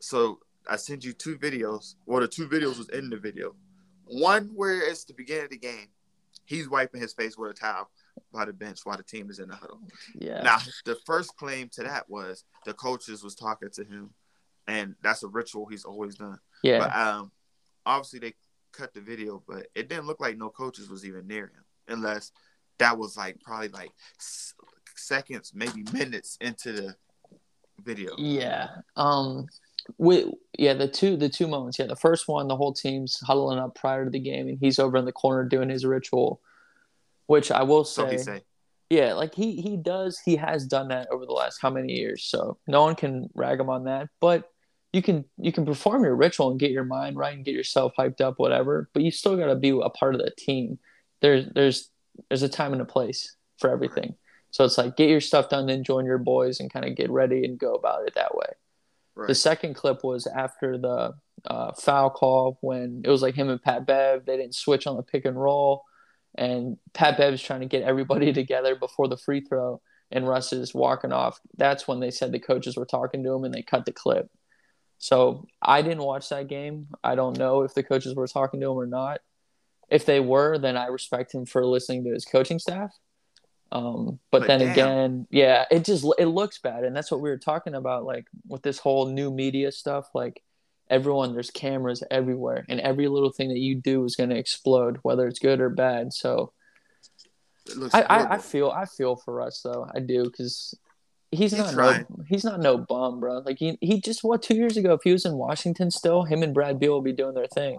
[0.00, 1.94] So I sent you two videos.
[2.06, 3.54] Well, the two videos was in the video.
[4.06, 5.88] One where it's the beginning of the game.
[6.46, 7.90] He's wiping his face with a towel
[8.30, 9.80] by the bench while the team is in the huddle.
[10.14, 10.42] Yeah.
[10.42, 14.10] Now, the first claim to that was the coaches was talking to him,
[14.66, 16.38] and that's a ritual he's always done.
[16.62, 16.80] yeah.
[16.80, 17.32] But um,
[17.86, 18.34] obviously they
[18.72, 22.30] cut the video, but it didn't look like no coaches was even near him, unless
[22.78, 23.90] that was like probably like
[24.96, 26.94] seconds, maybe minutes into the
[27.84, 28.14] video.
[28.18, 28.68] Yeah.
[28.96, 29.46] Um
[29.98, 31.78] we yeah, the two the two moments.
[31.78, 34.78] Yeah, the first one, the whole team's huddling up prior to the game and he's
[34.78, 36.40] over in the corner doing his ritual.
[37.26, 38.42] Which I will say, say,
[38.90, 42.24] yeah, like he he does he has done that over the last how many years.
[42.24, 44.08] So no one can rag him on that.
[44.20, 44.50] But
[44.92, 47.92] you can you can perform your ritual and get your mind right and get yourself
[47.98, 50.78] hyped up, whatever, but you still gotta be a part of the team.
[51.20, 51.90] There's there's
[52.28, 54.14] there's a time and a place for everything.
[54.50, 57.10] So it's like get your stuff done, then join your boys and kind of get
[57.10, 58.46] ready and go about it that way.
[59.16, 59.28] right?
[59.28, 61.14] The second clip was after the
[61.46, 64.24] uh, foul call when it was like him and Pat Bev.
[64.24, 65.82] They didn't switch on the pick and roll,
[66.36, 70.74] and Pat Bev's trying to get everybody together before the free throw, and Russ is
[70.74, 71.40] walking off.
[71.56, 74.30] That's when they said the coaches were talking to him, and they cut the clip.
[74.98, 76.88] So I didn't watch that game.
[77.02, 79.20] I don't know if the coaches were talking to him or not.
[79.94, 82.92] If they were, then I respect him for listening to his coaching staff.
[83.70, 84.70] Um, but, But then damn.
[84.70, 88.26] again, yeah, it just it looks bad, and that's what we were talking about, like
[88.48, 90.06] with this whole new media stuff.
[90.14, 90.42] Like
[90.90, 94.98] everyone, there's cameras everywhere, and every little thing that you do is going to explode,
[95.02, 96.12] whether it's good or bad.
[96.12, 96.52] So
[97.92, 99.88] I, I, I feel I feel for us though.
[99.94, 100.74] I do because
[101.30, 102.06] he's, He's not trying.
[102.08, 103.38] no he's not no bum, bro.
[103.38, 106.42] Like he he just what two years ago, if he was in Washington still, him
[106.42, 107.78] and Brad Beal would be doing their thing,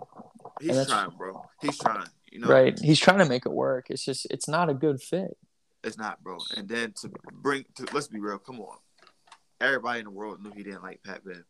[0.62, 1.44] He's trying, bro.
[1.62, 2.08] He's trying.
[2.32, 2.78] You know, right?
[2.78, 3.88] He's trying to make it work.
[3.90, 5.38] It's just it's not a good fit.
[5.84, 6.38] It's not, bro.
[6.58, 8.78] And then to bring to let's be real, come on.
[9.62, 11.44] Everybody in the world knew he didn't like Pat Bev.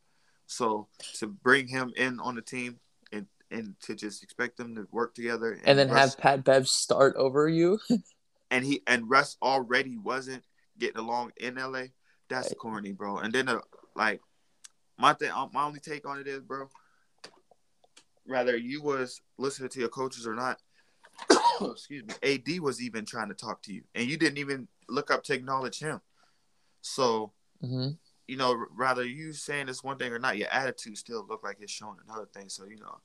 [0.46, 2.80] So to bring him in on the team
[3.12, 6.44] and and to just expect them to work together and, And then Russ, have Pat
[6.44, 7.80] Bev start over you.
[8.52, 10.44] and he and Russ already wasn't
[10.78, 11.86] getting along in LA.
[12.30, 12.58] That's Right.
[12.58, 13.18] corny, bro.
[13.18, 13.60] And then uh,
[13.96, 14.22] like
[14.98, 16.70] my thing, my only take on it is, bro.
[18.28, 20.60] Rather you was listening to your coaches or not,
[21.62, 22.14] excuse me.
[22.24, 25.34] AD was even trying to talk to you, and you didn't even look up to
[25.34, 26.02] acknowledge him.
[26.82, 27.90] So hmm
[28.28, 31.58] you know, rather you saying this one thing or not, your attitude still look like
[31.60, 32.50] it's showing another thing.
[32.50, 32.98] So you know,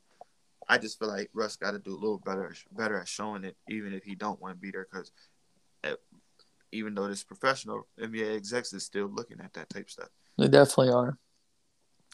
[0.68, 3.56] I just feel like Russ got to do a little better, better at showing it,
[3.68, 5.12] even if he don't want to be there, because
[6.72, 10.08] even though this professional NBA execs is still looking at that type stuff.
[10.38, 11.18] They definitely are.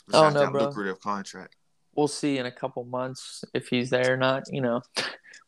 [0.06, 0.64] Besides no, that bro.
[0.64, 1.56] lucrative contract.
[1.96, 4.44] We'll see in a couple months if he's there or not.
[4.50, 4.82] You know,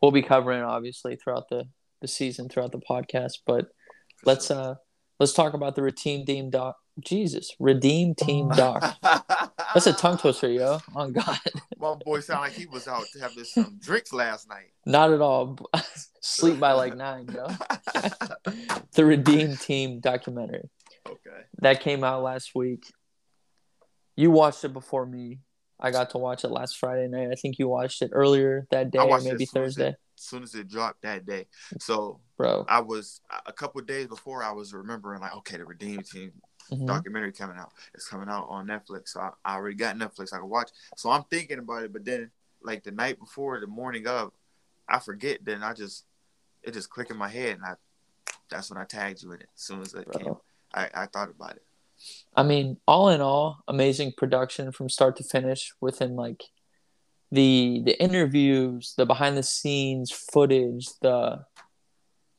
[0.00, 1.64] we'll be covering it obviously throughout the
[2.00, 3.38] the season, throughout the podcast.
[3.46, 3.66] But
[4.24, 4.76] let's uh
[5.20, 6.76] let's talk about the redeem team doc.
[7.00, 8.96] Jesus, redeem team doc.
[9.72, 10.80] That's a tongue twister, yo.
[10.96, 11.38] On God,
[11.78, 14.72] My boy sounded like he was out to have this some drinks last night.
[14.86, 15.58] not at all.
[16.20, 17.46] Sleep by like nine, yo.
[18.94, 20.68] The redeem team documentary
[21.06, 21.42] okay.
[21.60, 22.84] that came out last week.
[24.16, 25.38] You watched it before me.
[25.80, 27.30] I got to watch it last Friday night.
[27.30, 29.88] I think you watched it earlier that day, or it maybe as soon as Thursday,
[29.88, 31.46] As soon as it dropped that day.
[31.78, 32.64] So bro.
[32.68, 36.32] I was a couple days before I was remembering like, okay, the Redeem Team
[36.70, 36.86] Mhm.
[36.86, 37.72] documentary coming out.
[37.94, 39.08] It's coming out on Netflix.
[39.10, 40.32] So I, I already got Netflix.
[40.34, 40.70] I can watch.
[40.96, 44.32] So I'm thinking about it, but then like the night before, the morning of,
[44.88, 45.44] I forget.
[45.44, 46.04] Then I just
[46.62, 47.74] it just clicked in my head, and I
[48.50, 49.48] that's when I tagged you in it.
[49.54, 50.18] As soon as it Bro.
[50.18, 50.34] came,
[50.74, 51.62] I, I thought about it.
[52.34, 55.72] I mean, all in all, amazing production from start to finish.
[55.80, 56.44] Within like
[57.30, 61.44] the the interviews, the behind the scenes footage, the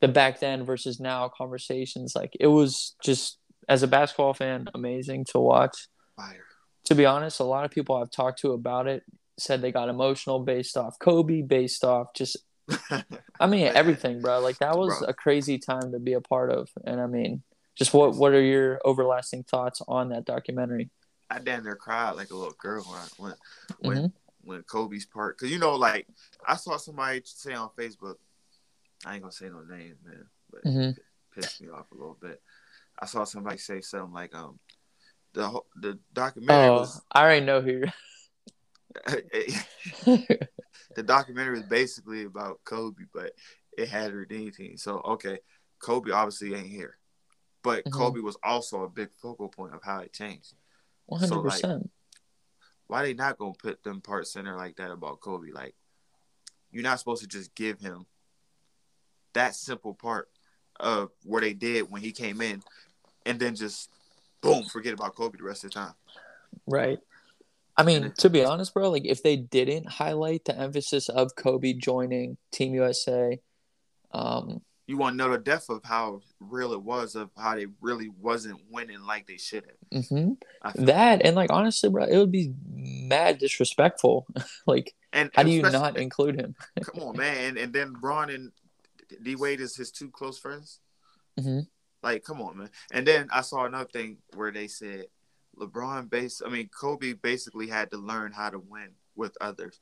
[0.00, 2.14] the back then versus now conversations.
[2.16, 3.38] Like it was just
[3.68, 5.88] as a basketball fan, amazing to watch.
[6.16, 6.44] Fire.
[6.86, 9.04] To be honest, a lot of people I've talked to about it
[9.38, 12.36] said they got emotional based off Kobe, based off just
[13.40, 14.40] I mean everything, bro.
[14.40, 15.08] Like that was Bro.
[15.08, 17.42] a crazy time to be a part of, and I mean,
[17.80, 20.90] just what what are your overlasting thoughts on that documentary?
[21.30, 23.34] I damn near cried like a little girl when I- when
[23.78, 24.12] when Mhm.
[24.42, 26.06] when Kobe's part because you know like
[26.46, 28.16] I saw somebody say on Facebook
[29.06, 30.94] I ain't gonna say no names, man, but Mhm.
[30.98, 31.04] it
[31.34, 32.42] pissed me off a little bit.
[32.98, 34.60] I saw somebody say something like, um,
[35.32, 37.70] the the documentary Oh, was I already know who.
[37.70, 37.92] you're-
[40.04, 43.32] the documentary was basically about Kobe, but
[43.78, 44.76] it had a redeem team.
[44.76, 45.38] So okay,
[45.78, 46.98] Kobe obviously ain't here,
[47.62, 47.92] but Mhm.
[47.92, 50.54] Kobe was also a big focal point of how it changed.
[51.10, 51.90] Hundred percent.
[52.86, 55.50] Why they not gonna put them part center like that about Kobe?
[55.52, 55.74] Like,
[56.70, 58.06] you're not supposed to just give him
[59.32, 60.30] that simple part
[60.78, 62.62] of what they did when he came in,
[63.26, 63.90] and then just
[64.40, 65.94] boom, forget about Kobe the rest of the time.
[66.66, 66.98] Right.
[67.76, 71.72] I mean, to be honest, bro, like if they didn't highlight the emphasis of Kobe
[71.72, 73.40] joining Team USA,
[74.12, 77.66] um, You want to know the depth of how real it was, of how they
[77.80, 80.02] really wasn't winning like they should have.
[80.02, 80.36] mhm.
[80.74, 80.84] Feel.
[80.86, 84.26] that and like honestly, bro, it would be mad disrespectful.
[84.66, 86.56] like, And how do you not include him?
[86.82, 87.36] Come on, man.
[87.36, 88.50] And, and then Bron and
[89.22, 90.80] D Wade is his two close friends.
[91.38, 91.68] Mhm.
[92.02, 92.70] Like, come on, man.
[92.90, 95.04] And then I saw another thing where they said
[95.56, 99.78] LeBron base I mean, Kobe basically had to learn how to win with others.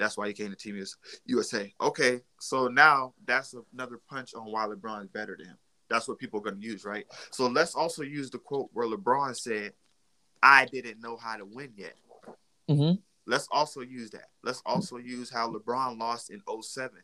[0.00, 0.96] That's why he came to Team US-
[1.26, 1.72] USA.
[1.80, 5.58] Okay, so now that's another punch on why LeBron is better than him.
[5.88, 7.04] That's what people are going to use, right?
[7.30, 9.74] So let's also use the quote where LeBron said,
[10.42, 11.94] I didn't know how to win yet.
[12.68, 12.92] hmm
[13.26, 14.30] Let's also use that.
[14.42, 16.96] Let's also use how LeBron lost in 07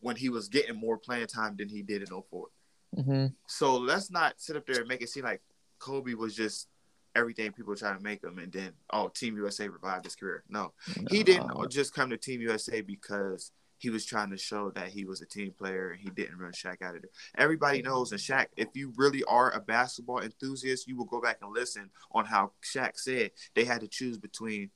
[0.00, 2.46] when he was getting more playing time than he did in 04.
[2.94, 5.40] hmm So let's not sit up there and make it seem like
[5.78, 6.68] Kobe was just
[7.14, 10.44] everything people try to make him and then, oh, Team USA revived his career.
[10.48, 10.72] No,
[11.10, 15.04] he didn't just come to Team USA because he was trying to show that he
[15.04, 17.10] was a team player and he didn't run Shaq out of there.
[17.36, 21.38] Everybody knows, and Shaq, if you really are a basketball enthusiast, you will go back
[21.42, 24.70] and listen on how Shaq said they had to choose between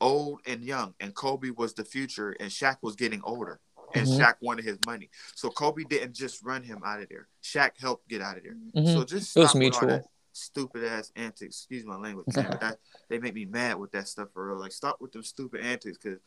[0.00, 3.60] old and young, and Kobe was the future, and Shaq was getting older,
[3.94, 4.18] and Mhm.
[4.18, 5.10] Shaq wanted his money.
[5.34, 7.28] So Kobe didn't just run him out of there.
[7.42, 8.54] Shaq helped get out of there.
[8.54, 8.94] Mhm.
[8.94, 10.12] So just It was stop with all mutual.
[10.36, 11.56] Stupid ass antics.
[11.56, 12.78] Excuse my language, that
[13.08, 14.60] they make me mad with that stuff for real.
[14.60, 16.18] Like stop with them stupid antics because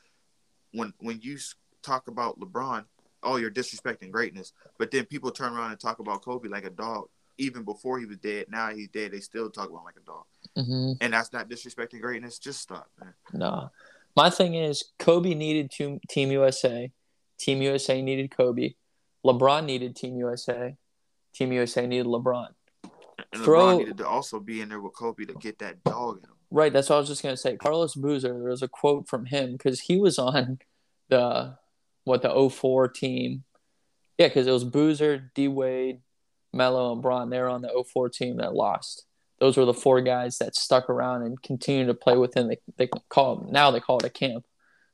[0.74, 1.38] when when you
[1.84, 2.86] talk about LeBron,
[3.24, 6.70] oh you're disrespecting greatness, but then people turn around and talk about Kobe like a
[6.70, 7.10] dog.
[7.38, 9.14] Even before he was dead, now he's dead.
[9.14, 12.40] They still talk about him like a dog, hmm and that's not disrespecting greatness.
[12.40, 13.14] Just stop, man.
[13.34, 13.70] No.
[14.16, 16.92] My thing is Kobe needed to, Team USA.
[17.38, 18.74] Team USA needed Kobe.
[19.26, 20.76] LeBron needed Team USA.
[21.34, 22.50] Team USA needed LeBron.
[23.34, 26.18] And Throw- LeBron needed to also be in there with Kobe to get that dog
[26.18, 26.36] in him.
[26.52, 27.58] Right, that's what I was just gonna say.
[27.58, 30.60] Carlos Boozer, there was a quote from him because he was on
[31.10, 31.58] the
[32.06, 33.44] what the 04 team.
[34.18, 36.02] Yeah, because it was Boozer, D Wade,
[36.52, 37.30] Melo, and Bron.
[37.30, 39.06] They were on the 04 team that lost.
[39.40, 42.88] Those were the four guys that stuck around and continued to play within the they
[43.10, 44.46] call now they call it a camp,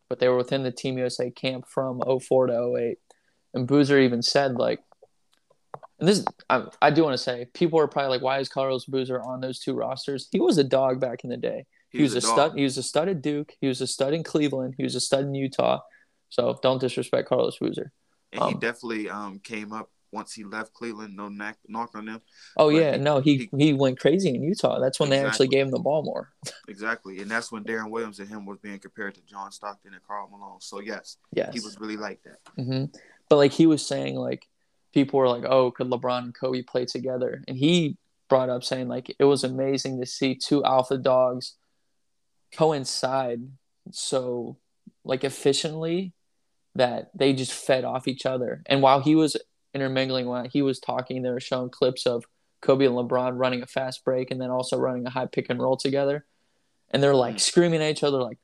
[0.10, 2.98] but they were within the Team USA camp from 04 to 08.
[3.54, 4.82] And Boozer even said like,
[6.00, 8.86] and this I, I do want to say people are probably like, why is Carlos
[8.86, 10.28] Boozer on those two rosters?
[10.32, 11.66] He was a dog back in the day.
[11.90, 12.32] He, was, a, dog.
[12.32, 12.58] stud.
[12.58, 13.54] He was a stud at Duke.
[13.62, 14.76] He was a stud in Cleveland.
[14.78, 15.80] He was a stud in Utah.
[16.30, 17.92] So don't disrespect Carlos Boozer.
[18.34, 21.16] and he um, definitely um came up once he left Cleveland.
[21.16, 22.22] No knock, knock on them.
[22.58, 24.80] Oh But yeah, he- no, he, he went crazy in Utah.
[24.80, 26.34] That's when they actually gave him the ball more.
[26.68, 30.04] Exactly, and that's when Deron Williams and him was being compared to John Stockton and
[30.04, 30.60] Carl Malone.
[30.60, 31.54] So yes, Yes.
[31.54, 32.40] he was really like that.
[32.62, 32.86] hmm
[33.30, 34.48] But like he was saying, like
[34.96, 38.88] people were like, "Oh, could LeBron and Kobe play together?" And he brought up saying
[38.88, 41.58] like it was amazing to see two alpha dogs
[42.52, 43.42] coincide
[43.92, 44.58] so
[45.04, 46.14] like efficiently
[46.74, 48.64] that they just fed off each other.
[48.66, 49.38] And while he was
[49.74, 52.26] intermingling, while he was talking, they were showing clips of
[52.62, 55.62] Kobe and LeBron running a fast break and then also running a high pick and
[55.62, 56.26] roll together.
[56.90, 57.40] And they're like mm.
[57.40, 58.40] screaming at each other, like,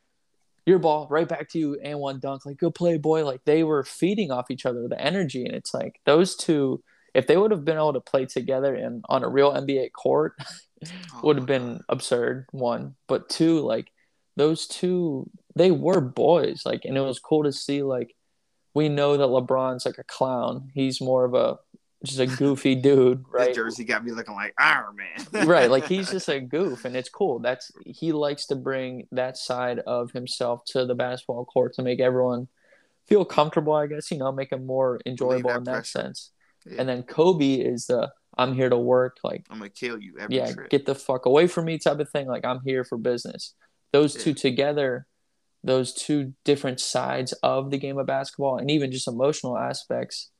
[0.65, 3.25] your ball right back to you and one dunk like good play boy.
[3.25, 5.45] Like they were feeding off each other the energy.
[5.45, 6.83] And it's like those two
[7.13, 10.35] if they would have been able to play together and on a real nba court
[10.83, 12.95] Oh would have oh, my been absurd one.
[13.07, 13.91] But two like
[14.35, 16.63] those two they were boys.
[16.65, 18.15] Like and it was cool to see like
[18.73, 20.71] we know that lebron's like a clown.
[20.73, 21.57] He's more of a
[22.03, 25.47] just a goofy dude right This jersey got me looking like Iron Man.
[25.47, 29.37] right like he's just a goof and it's cool that's he likes to bring that
[29.37, 32.47] side of himself to the basketball court to make everyone
[33.07, 35.99] feel comfortable i guess you know make it more enjoyable that in that pressure.
[36.01, 36.31] sense
[36.65, 36.75] Yeah.
[36.79, 40.37] and then kobe is the i'm here to work like I'm gonna kill you every
[40.37, 40.69] yeah trip.
[40.69, 43.53] get the fuck away from me type of thing like i'm here for business
[43.91, 45.05] those two together
[45.63, 50.31] those two different sides of the game of basketball and even just emotional aspects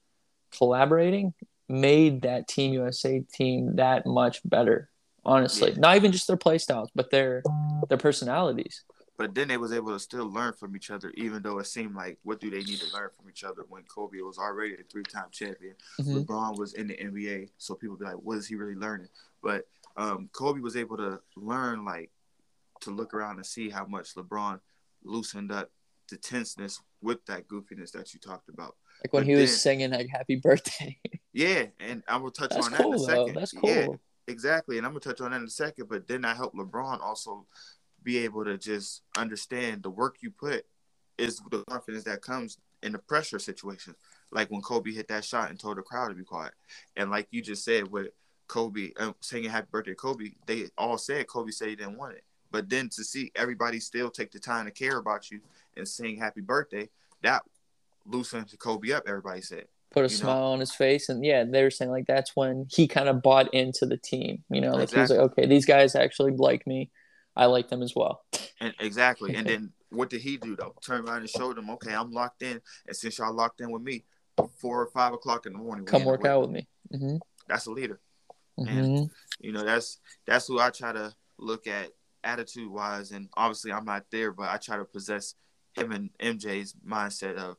[0.57, 1.34] collaborating
[1.72, 4.89] made that team usa team that much better
[5.26, 5.80] honestly Yeah.
[5.80, 7.43] not even just their play styles but their
[7.89, 8.84] their personalities
[9.17, 11.93] But then they was able to still learn from each other, even though it seemed
[11.93, 14.84] like what do they need to learn from each other when Kobe was already a
[14.91, 15.76] three time champion.
[15.99, 16.26] Mhm.
[16.26, 19.09] LeBron was in the NBA, so people be like, what is he really learning?
[19.43, 22.09] But um, Kobe was able to learn like
[22.80, 24.59] to look around and see how much LeBron
[25.03, 25.69] loosened up
[26.09, 28.76] the tenseness with that goofiness that you talked about.
[29.04, 30.99] Like when But he was then- singing like "Happy Birthday."
[31.34, 33.06] Yeah, and I'm gonna touch That's on cool that in a though.
[33.26, 33.36] second.
[33.39, 33.70] That's cool.
[33.70, 33.88] Yeah,
[34.28, 35.88] exactly, and I'm gonna touch on that in a second.
[35.88, 37.47] But then I helped LeBron also
[38.04, 40.66] be able to just understand the work you put
[41.18, 43.95] is the confidence that comes in the pressure situations.
[44.32, 46.52] Like when Kobe hit that shot and told the crowd to be quiet,
[46.97, 48.08] and like you just said with
[48.49, 52.26] Kobe uh, singing "Happy Birthday, Kobe," they all said Kobe said he didn't want it.
[52.52, 55.39] But then to see everybody still take the time to care about you
[55.78, 56.89] and sing "Happy Birthday,"
[57.24, 57.43] that
[58.06, 59.04] loosened Kobe up.
[59.08, 59.66] Everybody said.
[59.91, 60.22] Put a You know?
[60.22, 63.22] smile on his face, and yeah, they were saying like that's when he kind of
[63.22, 64.43] bought into the team.
[64.49, 66.89] You know, like he was like, okay, these guys actually like me.
[67.36, 68.24] I like them as well.
[68.62, 69.36] And exactly.
[69.36, 70.76] And then what did he do though?
[70.82, 72.62] Turn around and show them, okay, I'm locked in.
[72.88, 74.06] And since y'all locked in with me,
[74.60, 76.68] four or five o'clock in the morning, Come work out with me.
[76.93, 77.99] hmm That's a leader.
[78.58, 79.04] hmm
[79.39, 81.89] You know, that's that's who I try to look at
[82.24, 83.12] attitude wise.
[83.12, 85.36] And obviously I'm not there, but I try to possess
[85.74, 87.58] him and MJ's mindset of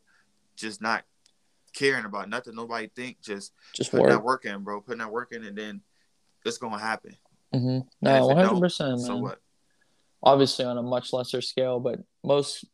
[0.56, 1.04] just not
[1.74, 4.44] caring about nothing nobody think, just Just putting that work.
[4.44, 4.80] work in, bro.
[4.80, 5.80] Putting that work in and then
[6.44, 7.16] it's gonna happen.
[7.54, 7.86] Mm-hmm.
[8.00, 9.40] No, one hundred percent, So what?
[10.22, 12.64] Obviously on a much lesser scale, but most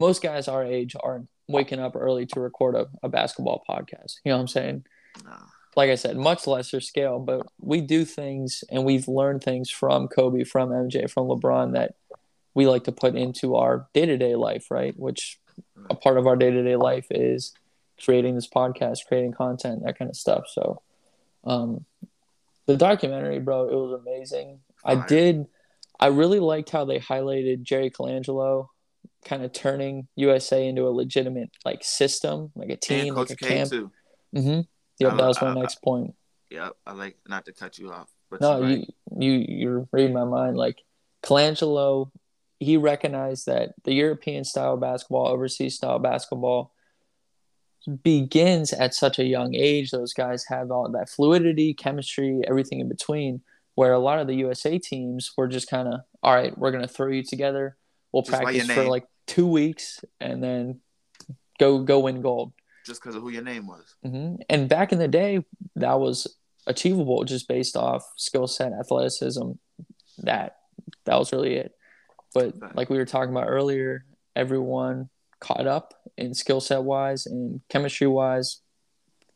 [0.00, 4.16] most guys our age are waking up early to record a, a basketball podcast.
[4.24, 4.84] You know what I'm saying?
[5.24, 5.38] Nah.
[5.76, 10.08] like I said, much lesser scale, but we do things and we've learned things from
[10.08, 11.94] Kobe, from MJ, from LeBron that
[12.54, 14.94] we like to put into our day to day life, right?
[14.98, 15.38] Which
[15.90, 17.52] a part of our day to day life is
[18.02, 20.44] creating this podcast, creating content, that kind of stuff.
[20.48, 20.82] So,
[21.44, 21.84] um,
[22.66, 24.60] the documentary, bro, it was amazing.
[24.84, 25.46] I did,
[25.98, 28.68] I really liked how they highlighted Jerry Colangelo
[29.24, 33.48] kind of turning USA into a legitimate like system, like a team, like a K
[33.48, 33.70] camp.
[33.70, 33.90] too.
[34.34, 34.60] Mm-hmm.
[34.98, 36.14] Yep, I- that was my I- next point.
[36.50, 36.72] Yep.
[36.86, 38.08] I like not to cut you off.
[38.30, 38.94] But No, you're right.
[39.18, 40.56] you you you're reading my mind.
[40.56, 40.82] Like
[41.24, 42.10] Colangelo,
[42.58, 46.72] he recognized that the European style basketball, overseas style basketball,
[48.02, 49.90] begins at such a young age.
[49.90, 53.42] Those guys have all that fluidity, chemistry, everything in between.
[53.74, 56.88] Where a lot of the USA teams were just kind of, all right, we're gonna
[56.88, 57.76] throw you together.
[58.10, 60.80] We'll Just practice for like two weeks and then
[61.60, 62.52] go go win gold.
[62.86, 63.94] just because of who your name was.
[64.02, 65.44] hmm And back in the day,
[65.74, 69.52] that was achievable just based off skill set, athleticism.
[70.18, 70.56] That
[71.04, 71.75] that was really it.
[72.36, 75.08] But like we were talking about earlier, everyone
[75.40, 78.60] caught up in skill set wise and chemistry wise.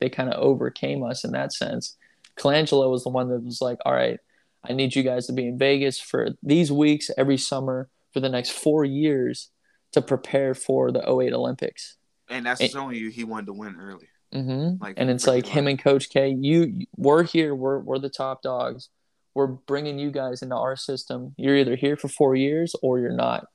[0.00, 1.96] They kind of overcame us in that sense.
[2.38, 4.18] Colangelo was the one that was like, "All right,
[4.64, 8.28] I need you guys to be in Vegas for these weeks every summer for the
[8.28, 9.50] next four years
[9.92, 11.96] to prepare for the 08 Olympics."
[12.28, 14.08] And that's It- showing you he wanted to win early.
[14.32, 16.28] hmm Like, and it's like him and Coach K.
[16.38, 17.54] You, we're here.
[17.54, 18.88] We're we're the top dogs.
[19.34, 21.34] We're bringing you guys into our system.
[21.36, 23.46] You're either here for four years or you're not.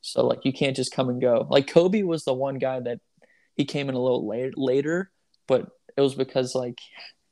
[0.00, 1.46] So like you can't just come and go.
[1.50, 3.00] Like Kobe was the one guy that
[3.56, 5.10] he came in a little later, later,
[5.46, 6.78] but it was because like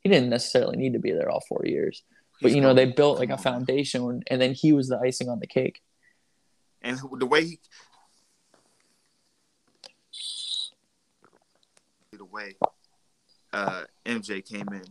[0.03, 2.03] he didn't necessarily need to be there all four years.
[2.41, 5.29] But He's you know they built like a foundation, and then he was the icing
[5.29, 5.81] on the cake.
[6.83, 7.59] And the way he,
[12.13, 12.55] the way
[13.53, 14.85] uh, MJ came in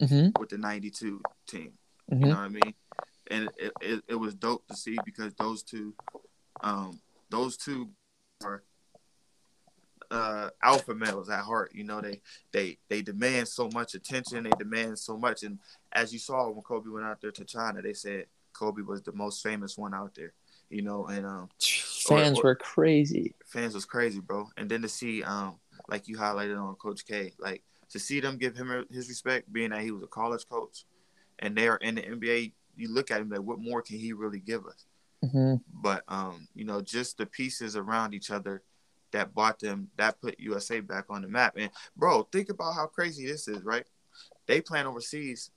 [0.00, 0.40] Mm-hmm.
[0.40, 1.72] with the '92 team.
[2.10, 2.74] Hmm You know what I mean?
[3.30, 5.94] And it, it, it was dope to see because those two,
[6.62, 7.00] um,
[7.30, 7.88] those two
[8.44, 8.62] are
[10.10, 11.72] uh, alpha males at heart.
[11.74, 12.20] You know, they
[12.52, 14.44] they they demand so much attention.
[14.44, 15.42] They demand so much.
[15.42, 15.58] And
[15.92, 19.12] as you saw when Kobe went out there to China, they said Kobe was the
[19.12, 20.32] most famous one out there.
[20.70, 21.48] You know, and um,
[22.06, 23.34] Fans or- were crazy.
[23.46, 24.48] fans was crazy, bro.
[24.56, 28.36] And then to see, um, like you highlighted on Coach K, like to see them
[28.38, 30.84] give him his respect, being that he was a college coach,
[31.38, 32.52] and they are in the NBA.
[32.76, 34.84] You look at him like, what more can he really give us?
[35.30, 38.62] hmm But um, you know, just the pieces around each other
[39.12, 41.54] that bought them, that put USA back on the map.
[41.56, 43.84] And bro, think about how crazy this is, right?
[44.46, 45.50] They playing overseas,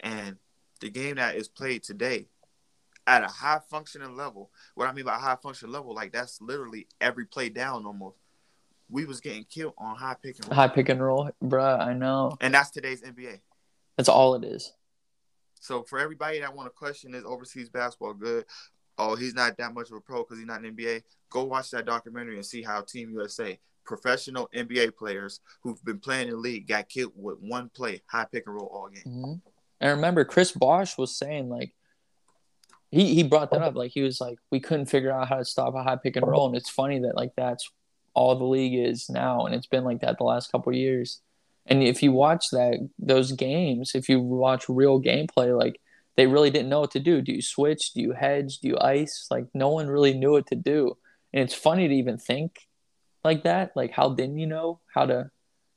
[0.00, 0.36] and
[0.80, 2.26] the game that is played today
[3.06, 4.50] at a high functioning level.
[4.74, 8.16] What I mean by high functioning level, like that's literally every play down almost.
[8.88, 10.54] We was getting killed on high pick and roll.
[10.54, 11.80] High pick and roll, bruh.
[11.80, 12.36] I know.
[12.40, 13.40] and that's today's NBA.
[13.96, 14.72] That's all it is.
[15.66, 18.44] So for everybody that want to question is overseas basketball good?
[18.98, 21.02] Oh, he's not that much of a pro because he's not in NBA.
[21.28, 26.28] Go watch that documentary and see how Team USA, professional NBA players who've been playing
[26.28, 29.02] in the league, got killed with one play, high pick and roll all game.
[29.02, 29.32] hmm
[29.80, 31.74] And remember, Chris Bosh was saying like
[32.92, 33.74] he he brought that up.
[33.74, 36.26] Like he was like, we couldn't figure out how to stop a high pick and
[36.26, 37.68] roll, and it's funny that like that's
[38.14, 41.20] all the league is now, and it's been like that the last couple years.
[41.66, 45.80] And if you watch that those games, if you watch real gameplay, like
[46.16, 47.20] they really didn't know what to do.
[47.20, 47.92] Do you switch?
[47.92, 48.58] Do you hedge?
[48.58, 49.26] Do you ice?
[49.30, 50.96] Like no one really knew what to do.
[51.32, 52.68] And it's funny to even think
[53.24, 53.72] like that.
[53.76, 55.30] Like how didn't you know how to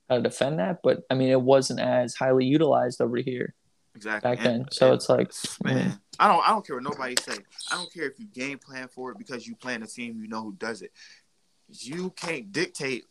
[0.09, 0.79] how to defend that?
[0.83, 3.55] But I mean, it wasn't as highly utilized over here
[3.95, 4.71] exactly back And- then.
[4.71, 5.31] So and, it's like,
[5.63, 7.37] man, mm, I don't I don't care what nobody say.
[7.71, 10.27] I don't care if you game plan for it because you plan a team, you
[10.27, 10.91] know who does it.
[11.67, 13.05] You can't dictate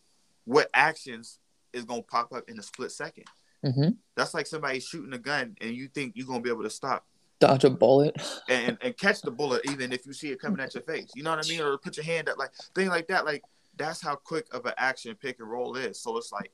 [0.45, 1.39] what actions
[1.73, 3.25] is gonna pop up in a split second.
[3.63, 3.97] mhm.
[4.15, 7.05] That's like somebody shooting a gun and you think you're gonna be able to stop
[7.39, 8.15] dodge a bullet.
[8.49, 11.11] and, and catch the bullet even if you see it coming at your face.
[11.15, 11.61] You know what I mean?
[11.61, 13.25] Or put your hand up like thing like that.
[13.25, 13.43] Like
[13.77, 15.99] that's how quick of an action pick and roll is.
[15.99, 16.51] So it's like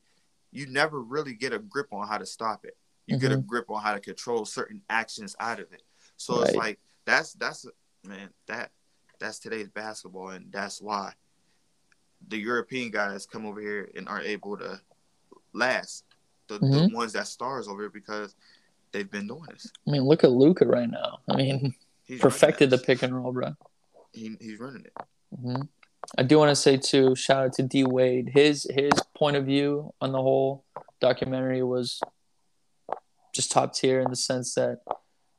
[0.52, 2.78] you never really get a grip on how to stop it.
[3.08, 5.84] You get a grip on how to control certain actions out of it.
[6.18, 7.66] So it's like that's that's
[8.04, 8.72] man that
[9.20, 11.14] that's today's basketball and that's why
[12.28, 14.80] the European guys come over here and are able to
[15.56, 16.04] last.
[16.48, 16.94] The, the Mhm.
[16.94, 18.36] ones that stars over here because
[18.92, 19.72] they've been doing this.
[19.88, 21.20] I mean, look at Luka right now.
[21.30, 23.56] I mean, He's perfected the pick and roll, bro.
[24.14, 24.94] He, he's running it.
[25.36, 25.62] hmm
[26.20, 28.30] I do want to say too, shout out to D Wade.
[28.32, 30.64] His his point of view on the whole
[31.02, 32.00] documentary was
[33.34, 34.82] just top tier in the sense that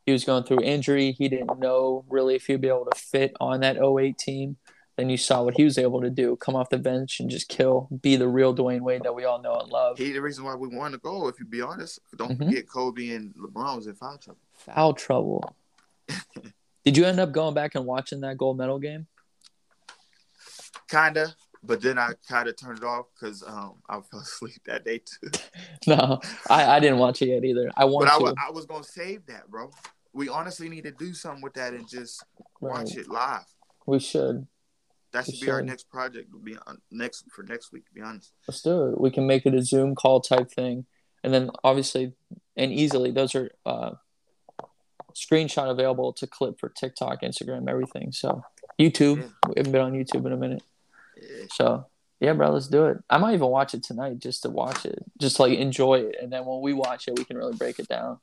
[0.04, 1.12] he was going through injury.
[1.12, 4.56] He didn't know really if he'd be able to fit on that 08 team.
[4.96, 7.48] Then you saw what he was able to do: come off the bench and just
[7.48, 9.98] kill, be the real Dwyane Wade that we all know and love.
[9.98, 11.28] He the reason why we wanted to go.
[11.28, 12.46] If you be honest, don't Mhm.
[12.48, 14.40] forget Kobe and LeBron was in foul trouble.
[14.54, 15.56] Foul trouble.
[16.84, 19.06] Did you end up going back and watching that gold medal game?
[20.88, 24.84] Kinda, but then I kind of turned it off because um I fell asleep that
[24.84, 25.30] day too.
[25.86, 26.20] No,
[26.50, 27.70] I, I didn't watch it yet either.
[27.76, 28.34] I want But I to.
[28.48, 29.70] I was gonna save that, bro.
[30.12, 32.24] We honestly need to do something with that and just
[32.60, 32.96] watch Right.
[32.98, 33.44] it live.
[33.86, 34.46] We should.
[35.12, 36.30] That should be our next project.
[36.32, 37.86] To be on next for next week.
[37.86, 38.32] To be honest.
[38.46, 39.00] Let's do it.
[39.00, 40.86] We can make it a Zoom call type thing,
[41.24, 42.12] and then obviously
[42.56, 43.92] and easily those are uh,
[45.14, 48.12] screenshot available to clip for TikTok, Instagram, everything.
[48.12, 48.42] So
[48.78, 49.28] YouTube, Yeah.
[49.48, 50.62] we haven't been on YouTube in a minute.
[51.16, 51.46] Yeah.
[51.52, 51.86] So
[52.20, 52.98] yeah, bro, let's do it.
[53.10, 56.32] I might even watch it tonight just to watch it, just like enjoy it, and
[56.32, 58.18] then when we watch it, we can really break it down.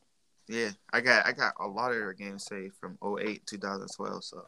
[0.47, 4.23] Yeah, I got I got a lot of their games saved from 08, 2012.
[4.23, 4.45] So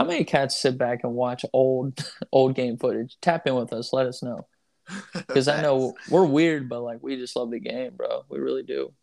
[0.00, 3.18] How many cats sit back and watch old old game footage?
[3.20, 3.92] Tap in with us.
[3.92, 4.46] Let us know
[5.12, 8.24] because I know we're weird, but like we just love the game, bro.
[8.30, 8.94] We really do.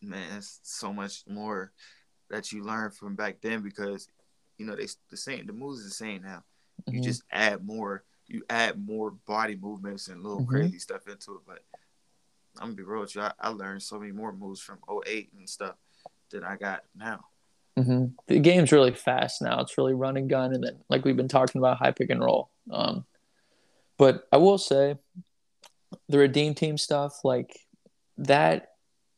[0.00, 1.72] man, it's so much more
[2.30, 4.08] that you learn from back then because
[4.58, 6.44] you know they the same the moves are the same now.
[6.86, 7.04] You Mhm.
[7.04, 10.46] just add more, you add more body movements and little Mhm.
[10.46, 11.40] crazy stuff into it.
[11.48, 11.64] But
[12.58, 15.32] I'm gonna be real with you, I, I learned so many more moves from 08
[15.36, 15.74] and stuff
[16.30, 17.24] than I got now.
[17.76, 19.60] Hmm The game's really fast now.
[19.60, 22.20] It's really run and gun, and then like we've been talking about high pick and
[22.22, 22.50] roll.
[22.70, 23.04] Um,
[23.98, 24.96] but I will say,
[26.08, 27.58] the redeem team stuff like
[28.18, 28.68] that,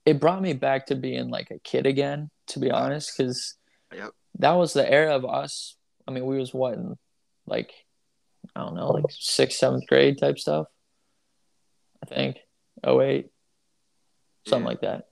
[0.04, 2.30] it brought me back to being like a kid again.
[2.48, 3.56] To be honest, because
[3.94, 4.10] Yep.
[4.38, 5.76] that was the era of us.
[6.06, 6.96] I mean, we was what in
[7.46, 7.72] like
[8.56, 10.66] I don't know, like sixth, seventh grade type stuff.
[12.02, 12.38] I think
[12.86, 13.26] 08,
[14.46, 14.68] something Yeah.
[14.68, 15.04] like that.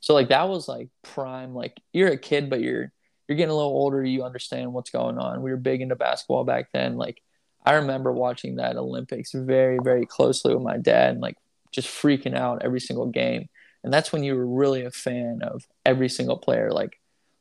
[0.00, 1.54] So like that was like prime.
[1.54, 2.92] Like you're a kid, but you're
[3.28, 4.04] you're getting a little older.
[4.04, 5.42] You understand what's going on.
[5.42, 6.96] We were big into basketball back then.
[6.96, 7.22] Like
[7.64, 11.36] I remember watching that Olympics very very closely with my dad, and like
[11.72, 13.48] just freaking out every single game.
[13.82, 16.98] And that's when you were really a fan of every single player, like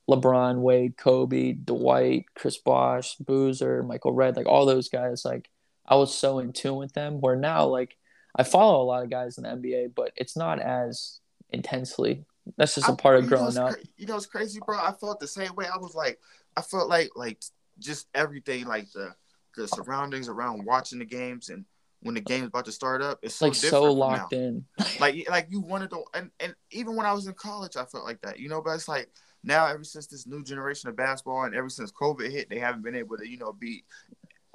[0.09, 5.23] LeBron, Wade, Kobe, Dwight, Chris Bosh, Boozer, Michael Redd, like all those guys.
[5.23, 5.49] Like
[5.85, 7.21] I was so in tune with them.
[7.21, 7.95] Where now, like
[8.35, 11.19] I follow a lot of guys in the NBA, but it's not as
[11.49, 12.25] intensely.
[12.57, 13.75] That's just a part of growing up.
[13.97, 14.77] you know, it's crazy, bro.
[14.77, 15.65] I felt the same way.
[15.65, 16.19] I was like,
[16.57, 17.41] I felt like like
[17.79, 19.15] just everything, like the
[19.55, 21.65] the surroundings around watching the games and
[22.01, 24.37] when the game's about to start up, it's so like so locked now.
[24.37, 24.65] in.
[24.99, 28.05] like like you wanted to and, and even when I was in college I felt
[28.05, 29.07] like that you know but it's like
[29.43, 32.81] now ever since this new generation of basketball and ever since COVID hit they haven't
[32.81, 33.83] been able to you know be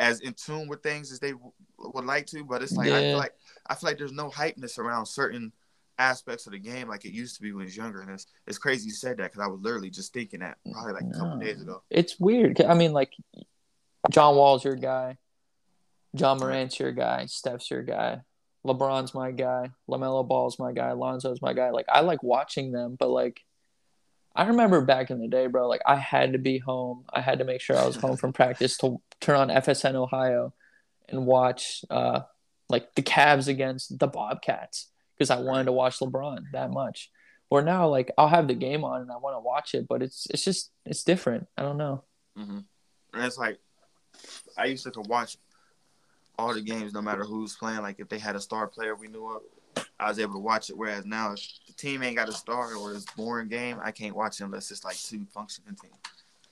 [0.01, 3.02] as in tune with things as they w- would like to but it's like I
[3.02, 3.35] feel like
[3.69, 5.52] I feel like there's no hypeness around certain
[5.98, 8.26] aspects of the game like it used to be when I was younger and it's
[8.46, 11.10] it's crazy you said that because I was literally just thinking that probably like a
[11.12, 11.40] couple No.
[11.40, 12.60] days ago It's weird.
[12.60, 13.12] I mean, like
[14.10, 15.18] John Wall's your guy,
[16.12, 18.20] Ja Morant's your guy, Steph's your guy,
[18.66, 21.70] LeBron's my guy, Lamelo Ball's my guy, Lonzo's my guy.
[21.70, 23.40] Like I like watching them, but like
[24.36, 25.66] I remember back in the day, bro.
[25.68, 27.04] Like I had to be home.
[27.12, 30.54] I had to make sure I was home from practice to turn on FSN Ohio
[31.08, 32.20] and watch uh
[32.68, 34.88] like the Cavs against the Bobcats
[35.19, 37.11] because I wanted to watch LeBron that much.
[37.51, 40.03] Or now, like I'll have the game on and I want to watch it, but
[40.03, 41.49] it's it's just it's different.
[41.57, 42.05] I don't know.
[42.39, 42.59] Mm-hmm.
[43.15, 43.59] And it's like
[44.57, 45.39] I used to watch
[46.39, 47.81] all the games, no matter who's playing.
[47.81, 49.43] Like if they had a star player we knew of,
[49.99, 50.77] I was able to watch it.
[50.77, 54.15] Whereas now, if the team ain't got a star or it's boring game, I can't
[54.15, 55.95] watch it unless it's like two functioning teams.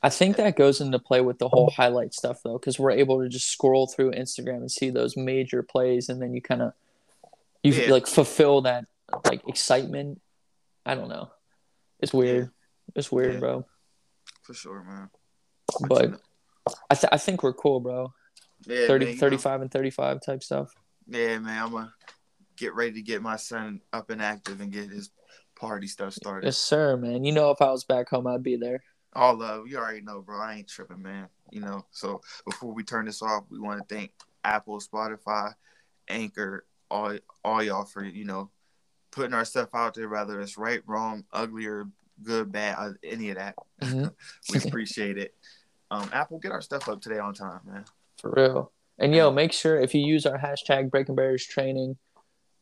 [0.02, 3.22] I think that goes into play with the whole highlight stuff though, because we're able
[3.22, 6.72] to just scroll through Instagram and see those major plays, and then you kind of
[7.66, 7.90] you Yeah.
[7.90, 8.84] like fulfill that
[9.24, 10.20] like excitement.
[10.84, 11.30] I don't know.
[12.00, 12.50] It's weird.
[12.94, 13.40] It's weird, Yeah.
[13.40, 13.66] bro.
[14.42, 15.10] For sure, man.
[15.88, 16.20] But
[16.90, 18.12] I th- I think we're cool, bro.
[18.66, 20.72] yeah, 30, man, you know, 35 and 35 type stuff.
[21.06, 21.62] Yeah, man.
[21.64, 21.92] I'm gonna
[22.56, 25.10] get ready to get my son up and active and get his
[25.56, 26.46] party stuff started.
[26.46, 27.24] Yes, sir, man.
[27.24, 28.82] You know, if I was back home, I'd be there.
[29.14, 29.66] All love.
[29.68, 30.38] You already know, bro.
[30.40, 31.28] I ain't tripping, man.
[31.50, 31.86] You know.
[31.90, 34.12] So before we turn this off, we want to thank
[34.44, 35.54] Apple, Spotify,
[36.08, 38.50] Anchor, all all y'all for you know
[39.10, 41.88] putting our stuff out there, whether it's right, wrong, ugly, or
[42.22, 43.56] good, bad, uh, any of that.
[43.80, 44.14] Mhm.
[44.52, 45.34] we appreciate it.
[45.90, 47.84] Um, Apple, get our stuff up today on time, man.
[48.20, 48.72] For real.
[48.98, 51.96] And yo, make sure if you use our hashtag Breaking Barriers Training,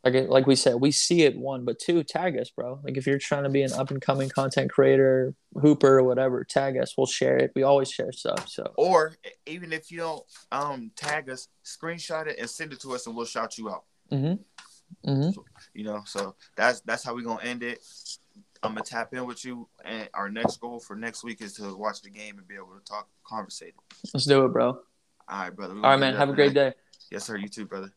[0.04, 2.80] like like we said, we see it one, but two, tag us, bro.
[2.84, 6.44] Like if you're trying to be an up and coming content creator, hooper, or whatever,
[6.44, 6.94] tag us.
[6.96, 7.52] We'll share it.
[7.54, 8.48] We always share stuff.
[8.48, 9.14] So Or
[9.46, 10.22] even if you don't
[10.52, 13.84] um tag us, screenshot it and send it to us, and we'll shout you out.
[14.10, 14.34] Hmm
[15.04, 15.30] hmm
[15.74, 17.82] You know, so that's that's how we're gonna end it.
[18.62, 21.76] I'm gonna tap in with you, and our next goal for next week is to
[21.76, 23.74] watch the game and be able to talk, conversate.
[24.12, 24.68] Let's do it, bro.
[24.68, 24.80] All
[25.28, 25.74] right, brother.
[25.74, 26.14] All right, man.
[26.16, 26.72] Have a great day.
[27.10, 27.36] Yes, sir.
[27.36, 27.92] You too, brother.